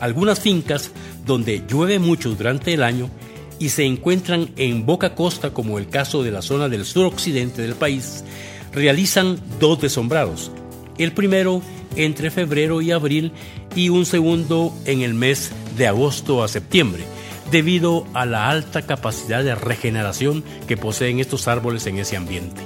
Algunas 0.00 0.40
fincas 0.40 0.90
donde 1.24 1.64
llueve 1.68 1.98
mucho 1.98 2.30
durante 2.30 2.74
el 2.74 2.82
año 2.82 3.10
y 3.58 3.68
se 3.68 3.84
encuentran 3.84 4.50
en 4.56 4.86
boca 4.86 5.14
costa 5.14 5.52
como 5.52 5.78
el 5.78 5.88
caso 5.88 6.22
de 6.22 6.32
la 6.32 6.42
zona 6.42 6.68
del 6.68 6.84
suroccidente 6.84 7.62
del 7.62 7.74
país, 7.74 8.24
realizan 8.72 9.38
dos 9.60 9.80
desombrados. 9.80 10.50
El 11.00 11.12
primero 11.12 11.62
entre 11.96 12.30
febrero 12.30 12.82
y 12.82 12.92
abril 12.92 13.32
y 13.74 13.88
un 13.88 14.04
segundo 14.04 14.74
en 14.84 15.00
el 15.00 15.14
mes 15.14 15.50
de 15.78 15.86
agosto 15.86 16.44
a 16.44 16.48
septiembre 16.48 17.04
debido 17.50 18.06
a 18.12 18.26
la 18.26 18.50
alta 18.50 18.82
capacidad 18.82 19.42
de 19.42 19.54
regeneración 19.54 20.44
que 20.68 20.76
poseen 20.76 21.18
estos 21.18 21.48
árboles 21.48 21.86
en 21.86 21.98
ese 21.98 22.18
ambiente. 22.18 22.60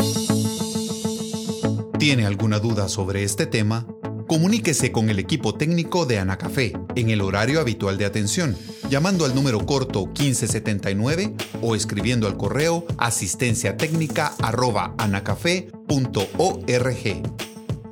¿Tiene 1.98 2.24
alguna 2.26 2.58
duda 2.58 2.88
sobre 2.88 3.24
este 3.24 3.44
tema? 3.46 3.86
Comuníquese 4.30 4.92
con 4.92 5.10
el 5.10 5.18
equipo 5.18 5.54
técnico 5.54 6.06
de 6.06 6.20
Anacafé 6.20 6.72
en 6.94 7.10
el 7.10 7.20
horario 7.20 7.60
habitual 7.60 7.98
de 7.98 8.04
atención, 8.04 8.56
llamando 8.88 9.24
al 9.24 9.34
número 9.34 9.66
corto 9.66 10.06
1579 10.06 11.34
o 11.60 11.74
escribiendo 11.74 12.28
al 12.28 12.36
correo 12.36 12.86
asistencia 12.96 13.76
técnica 13.76 14.32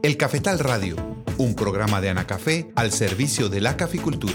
El 0.04 0.16
Cafetal 0.16 0.60
Radio 0.60 0.94
un 1.38 1.56
programa 1.56 2.00
de 2.00 2.10
Anacafé 2.10 2.70
al 2.76 2.92
servicio 2.92 3.48
de 3.48 3.60
la 3.60 3.76
caficultura. 3.76 4.34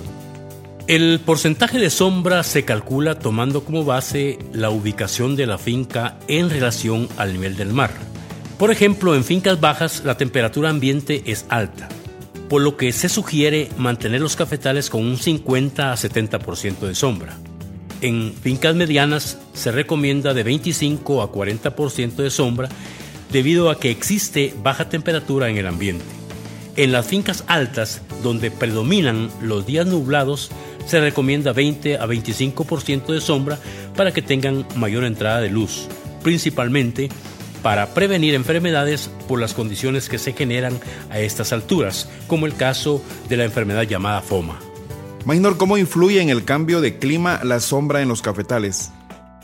El 0.85 1.19
porcentaje 1.25 1.79
de 1.79 1.89
sombra 1.89 2.43
se 2.43 2.63
calcula 2.63 3.17
tomando 3.17 3.63
como 3.63 3.85
base 3.85 4.37
la 4.53 4.69
ubicación 4.69 5.35
de 5.35 5.47
la 5.47 5.57
finca 5.57 6.19
en 6.27 6.51
relación 6.51 7.09
al 7.17 7.33
nivel 7.33 7.57
del 7.57 7.73
mar. 7.73 7.89
Por 8.57 8.71
ejemplo, 8.71 9.13
en 9.13 9.23
fincas 9.23 9.59
bajas 9.59 10.03
la 10.03 10.17
temperatura 10.17 10.71
ambiente 10.71 11.21
es 11.27 11.45
alta, 11.49 11.87
por 12.49 12.63
lo 12.63 12.75
que 12.75 12.91
se 12.91 13.07
sugiere 13.07 13.69
mantener 13.77 14.19
los 14.19 14.35
cafetales 14.35 14.89
con 14.89 15.05
un 15.05 15.17
50 15.17 15.91
a 15.91 15.95
70% 15.95 16.79
de 16.79 16.95
sombra. 16.95 17.37
En 18.01 18.33
fincas 18.33 18.75
medianas 18.75 19.37
se 19.53 19.71
recomienda 19.71 20.33
de 20.33 20.41
25 20.41 21.21
a 21.21 21.31
40% 21.31 22.15
de 22.15 22.31
sombra 22.31 22.69
debido 23.31 23.69
a 23.69 23.79
que 23.79 23.91
existe 23.91 24.55
baja 24.63 24.89
temperatura 24.89 25.49
en 25.49 25.57
el 25.57 25.67
ambiente. 25.67 26.05
En 26.77 26.91
las 26.91 27.05
fincas 27.05 27.43
altas, 27.45 28.01
donde 28.23 28.49
predominan 28.49 29.29
los 29.39 29.67
días 29.67 29.85
nublados, 29.85 30.49
se 30.87 30.99
recomienda 30.99 31.53
20 31.53 31.97
a 31.97 32.07
25% 32.07 33.13
de 33.13 33.21
sombra 33.21 33.59
para 33.95 34.11
que 34.11 34.23
tengan 34.23 34.65
mayor 34.75 35.03
entrada 35.03 35.41
de 35.41 35.49
luz, 35.49 35.87
principalmente 36.23 37.09
para 37.61 37.93
prevenir 37.93 38.33
enfermedades 38.33 39.09
por 39.27 39.39
las 39.39 39.53
condiciones 39.53 40.09
que 40.09 40.17
se 40.17 40.33
generan 40.33 40.79
a 41.09 41.19
estas 41.19 41.53
alturas, 41.53 42.09
como 42.27 42.45
el 42.45 42.55
caso 42.55 43.03
de 43.29 43.37
la 43.37 43.45
enfermedad 43.45 43.83
llamada 43.83 44.21
FOMA. 44.21 44.59
Maynor, 45.25 45.57
¿cómo 45.57 45.77
influye 45.77 46.21
en 46.21 46.29
el 46.29 46.45
cambio 46.45 46.79
de 46.79 46.99
clima 46.99 47.41
la 47.43 47.59
sombra 47.59 48.01
en 48.01 48.07
los 48.07 48.21
cafetales? 48.21 48.91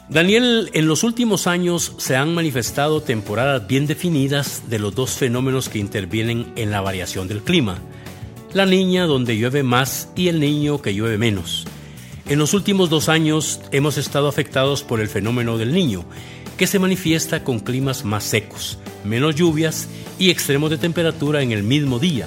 Daniel, 0.10 0.70
en 0.74 0.88
los 0.88 1.04
últimos 1.04 1.48
años 1.48 1.94
se 1.98 2.16
han 2.16 2.34
manifestado 2.34 3.02
temporadas 3.02 3.68
bien 3.68 3.88
definidas 3.88 4.70
de 4.70 4.80
los 4.80 4.94
dos 4.94 5.12
fenómenos 5.12 5.70
que 5.70 5.80
intervienen 5.80 6.54
en 6.56 6.72
la 6.72 6.82
variación 6.82 7.28
del 7.28 7.42
clima. 7.42 7.80
La 8.54 8.66
niña 8.66 9.06
donde 9.06 9.38
llueve 9.38 9.64
más 9.64 10.10
y 10.16 10.28
el 10.28 10.40
niño 10.40 10.82
que 10.82 10.94
llueve 10.94 11.18
menos. 11.18 11.66
En 12.28 12.40
los 12.40 12.54
últimos 12.54 12.90
dos 12.90 13.10
años 13.10 13.60
hemos 13.72 13.98
estado 13.98 14.28
afectados 14.28 14.84
por 14.84 15.02
el 15.02 15.10
fenómeno 15.10 15.58
del 15.58 15.74
niño 15.74 16.06
que 16.64 16.68
se 16.68 16.80
manifiesta 16.80 17.44
con 17.44 17.60
climas 17.60 18.06
más 18.06 18.24
secos, 18.24 18.80
menos 19.04 19.36
lluvias 19.36 19.90
y 20.18 20.30
extremos 20.30 20.70
de 20.70 20.78
temperatura 20.78 21.42
en 21.42 21.52
el 21.52 21.62
mismo 21.62 22.00
día, 22.00 22.26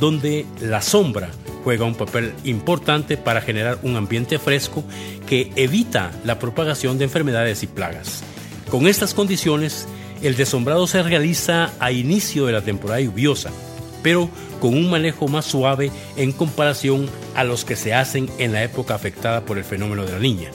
donde 0.00 0.46
la 0.62 0.80
sombra 0.80 1.28
juega 1.64 1.84
un 1.84 1.94
papel 1.94 2.32
importante 2.44 3.18
para 3.18 3.42
generar 3.42 3.78
un 3.82 3.96
ambiente 3.96 4.38
fresco 4.38 4.84
que 5.26 5.52
evita 5.56 6.12
la 6.24 6.38
propagación 6.38 6.96
de 6.96 7.04
enfermedades 7.04 7.62
y 7.62 7.66
plagas. 7.66 8.24
Con 8.70 8.86
estas 8.86 9.12
condiciones, 9.12 9.86
el 10.22 10.34
desombrado 10.34 10.86
se 10.86 11.02
realiza 11.02 11.70
a 11.78 11.92
inicio 11.92 12.46
de 12.46 12.54
la 12.54 12.62
temporada 12.62 13.02
lluviosa, 13.02 13.50
pero 14.02 14.30
con 14.62 14.72
un 14.72 14.88
manejo 14.88 15.28
más 15.28 15.44
suave 15.44 15.90
en 16.16 16.32
comparación 16.32 17.06
a 17.34 17.44
los 17.44 17.66
que 17.66 17.76
se 17.76 17.92
hacen 17.92 18.30
en 18.38 18.52
la 18.52 18.62
época 18.62 18.94
afectada 18.94 19.44
por 19.44 19.58
el 19.58 19.64
fenómeno 19.64 20.06
de 20.06 20.12
la 20.12 20.20
niña. 20.20 20.48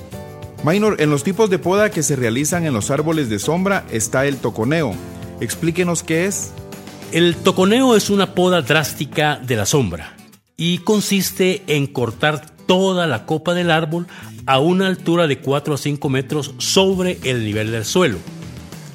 Minor, 0.63 0.97
en 0.99 1.09
los 1.09 1.23
tipos 1.23 1.49
de 1.49 1.57
poda 1.57 1.89
que 1.89 2.03
se 2.03 2.17
realizan 2.17 2.65
en 2.65 2.73
los 2.73 2.91
árboles 2.91 3.29
de 3.29 3.39
sombra 3.39 3.85
está 3.91 4.25
el 4.25 4.37
toconeo. 4.37 4.93
Explíquenos 5.39 6.03
qué 6.03 6.25
es. 6.25 6.51
El 7.13 7.37
toconeo 7.37 7.95
es 7.95 8.09
una 8.09 8.35
poda 8.35 8.61
drástica 8.61 9.37
de 9.37 9.55
la 9.55 9.65
sombra 9.65 10.17
y 10.57 10.79
consiste 10.79 11.63
en 11.67 11.87
cortar 11.87 12.45
toda 12.67 13.07
la 13.07 13.25
copa 13.25 13.53
del 13.53 13.71
árbol 13.71 14.05
a 14.45 14.59
una 14.59 14.87
altura 14.87 15.27
de 15.27 15.39
4 15.39 15.75
a 15.75 15.77
5 15.77 16.09
metros 16.09 16.53
sobre 16.57 17.17
el 17.23 17.45
nivel 17.45 17.71
del 17.71 17.85
suelo, 17.85 18.17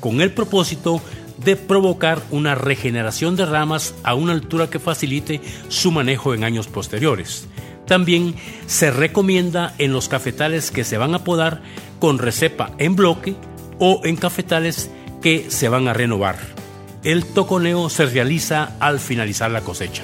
con 0.00 0.20
el 0.20 0.32
propósito 0.32 1.00
de 1.38 1.56
provocar 1.56 2.22
una 2.30 2.54
regeneración 2.54 3.36
de 3.36 3.46
ramas 3.46 3.94
a 4.02 4.14
una 4.14 4.32
altura 4.32 4.68
que 4.68 4.78
facilite 4.78 5.40
su 5.68 5.90
manejo 5.90 6.34
en 6.34 6.44
años 6.44 6.68
posteriores. 6.68 7.48
También 7.86 8.34
se 8.66 8.90
recomienda 8.90 9.74
en 9.78 9.92
los 9.92 10.08
cafetales 10.08 10.70
que 10.70 10.84
se 10.84 10.98
van 10.98 11.14
a 11.14 11.24
podar 11.24 11.62
con 11.98 12.18
recepa 12.18 12.72
en 12.78 12.96
bloque 12.96 13.34
o 13.78 14.00
en 14.04 14.16
cafetales 14.16 14.90
que 15.22 15.50
se 15.50 15.68
van 15.68 15.88
a 15.88 15.92
renovar. 15.92 16.36
El 17.02 17.24
toconeo 17.24 17.90
se 17.90 18.06
realiza 18.06 18.76
al 18.80 18.98
finalizar 19.00 19.50
la 19.50 19.60
cosecha. 19.60 20.02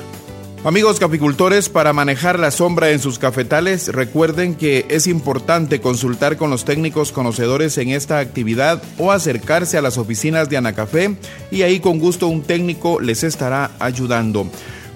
Amigos 0.62 1.00
capicultores, 1.00 1.70
para 1.70 1.94
manejar 1.94 2.38
la 2.38 2.50
sombra 2.50 2.90
en 2.90 3.00
sus 3.00 3.18
cafetales, 3.18 3.88
recuerden 3.88 4.54
que 4.54 4.84
es 4.90 5.06
importante 5.06 5.80
consultar 5.80 6.36
con 6.36 6.50
los 6.50 6.66
técnicos 6.66 7.12
conocedores 7.12 7.78
en 7.78 7.88
esta 7.88 8.18
actividad 8.18 8.82
o 8.98 9.10
acercarse 9.10 9.78
a 9.78 9.82
las 9.82 9.96
oficinas 9.96 10.50
de 10.50 10.58
Anacafé 10.58 11.16
y 11.50 11.62
ahí 11.62 11.80
con 11.80 11.98
gusto 11.98 12.28
un 12.28 12.42
técnico 12.42 13.00
les 13.00 13.24
estará 13.24 13.70
ayudando. 13.78 14.50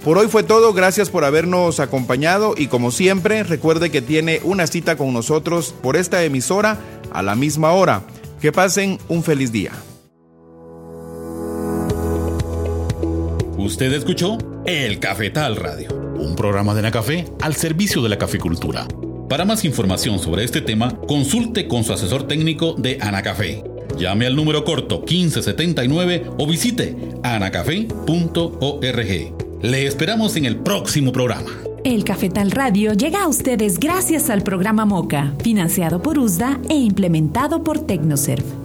Por 0.05 0.19
hoy 0.19 0.29
fue 0.29 0.43
todo, 0.43 0.75
gracias 0.75 1.09
por 1.09 1.25
habernos 1.25 1.81
acompañado 1.81 2.55
y 2.59 2.67
como 2.67 2.91
siempre 2.91 3.43
recuerde 3.43 3.91
que 3.91 4.03
tiene 4.03 4.43
una 4.45 4.67
cita 4.67 4.99
con 4.99 5.15
nosotros 5.15 5.75
por 5.83 5.97
esta 5.97 6.23
emisora 6.25 6.79
a 7.11 7.23
la 7.23 7.35
misma 7.35 7.73
hora. 7.73 8.03
Que 8.39 8.53
pasen 8.53 8.99
un 9.09 9.23
feliz 9.23 9.51
día. 9.51 9.73
Usted 13.57 13.95
escuchó 13.95 14.37
El 14.67 15.01
Cafetal 15.01 15.57
Radio, 15.57 15.89
un 16.19 16.37
programa 16.37 16.75
de 16.75 16.83
Nacafé 16.83 17.25
al 17.41 17.55
servicio 17.55 18.03
de 18.03 18.11
la 18.11 18.19
caficultura. 18.19 18.87
Para 19.31 19.47
más 19.47 19.65
información 19.65 20.19
sobre 20.19 20.45
este 20.45 20.61
tema, 20.61 20.99
consulte 21.09 21.67
con 21.67 21.83
su 21.83 21.95
asesor 21.95 22.29
técnico 22.29 22.75
de 22.75 22.99
Anacafé. 23.01 23.65
Llame 23.97 24.27
al 24.27 24.37
número 24.37 24.65
corto 24.65 24.99
1579 24.99 26.27
o 26.37 26.47
visite 26.47 26.95
anacafé.org. 27.23 29.44
Le 29.65 29.87
esperamos 29.87 30.37
en 30.37 30.45
el 30.45 30.59
próximo 30.59 31.11
programa. 31.11 31.51
El 31.85 32.05
Cafetal 32.05 32.51
Radio 32.51 32.93
llega 32.93 33.23
a 33.23 33.29
ustedes 33.29 33.81
gracias 33.81 34.29
al 34.29 34.43
programa 34.43 34.85
MOCA, 34.85 35.33
financiado 35.43 36.03
por 36.03 36.19
USDA 36.19 36.61
e 36.69 36.75
implementado 36.75 37.65
por 37.65 37.79
Tecnoserv. 37.79 38.64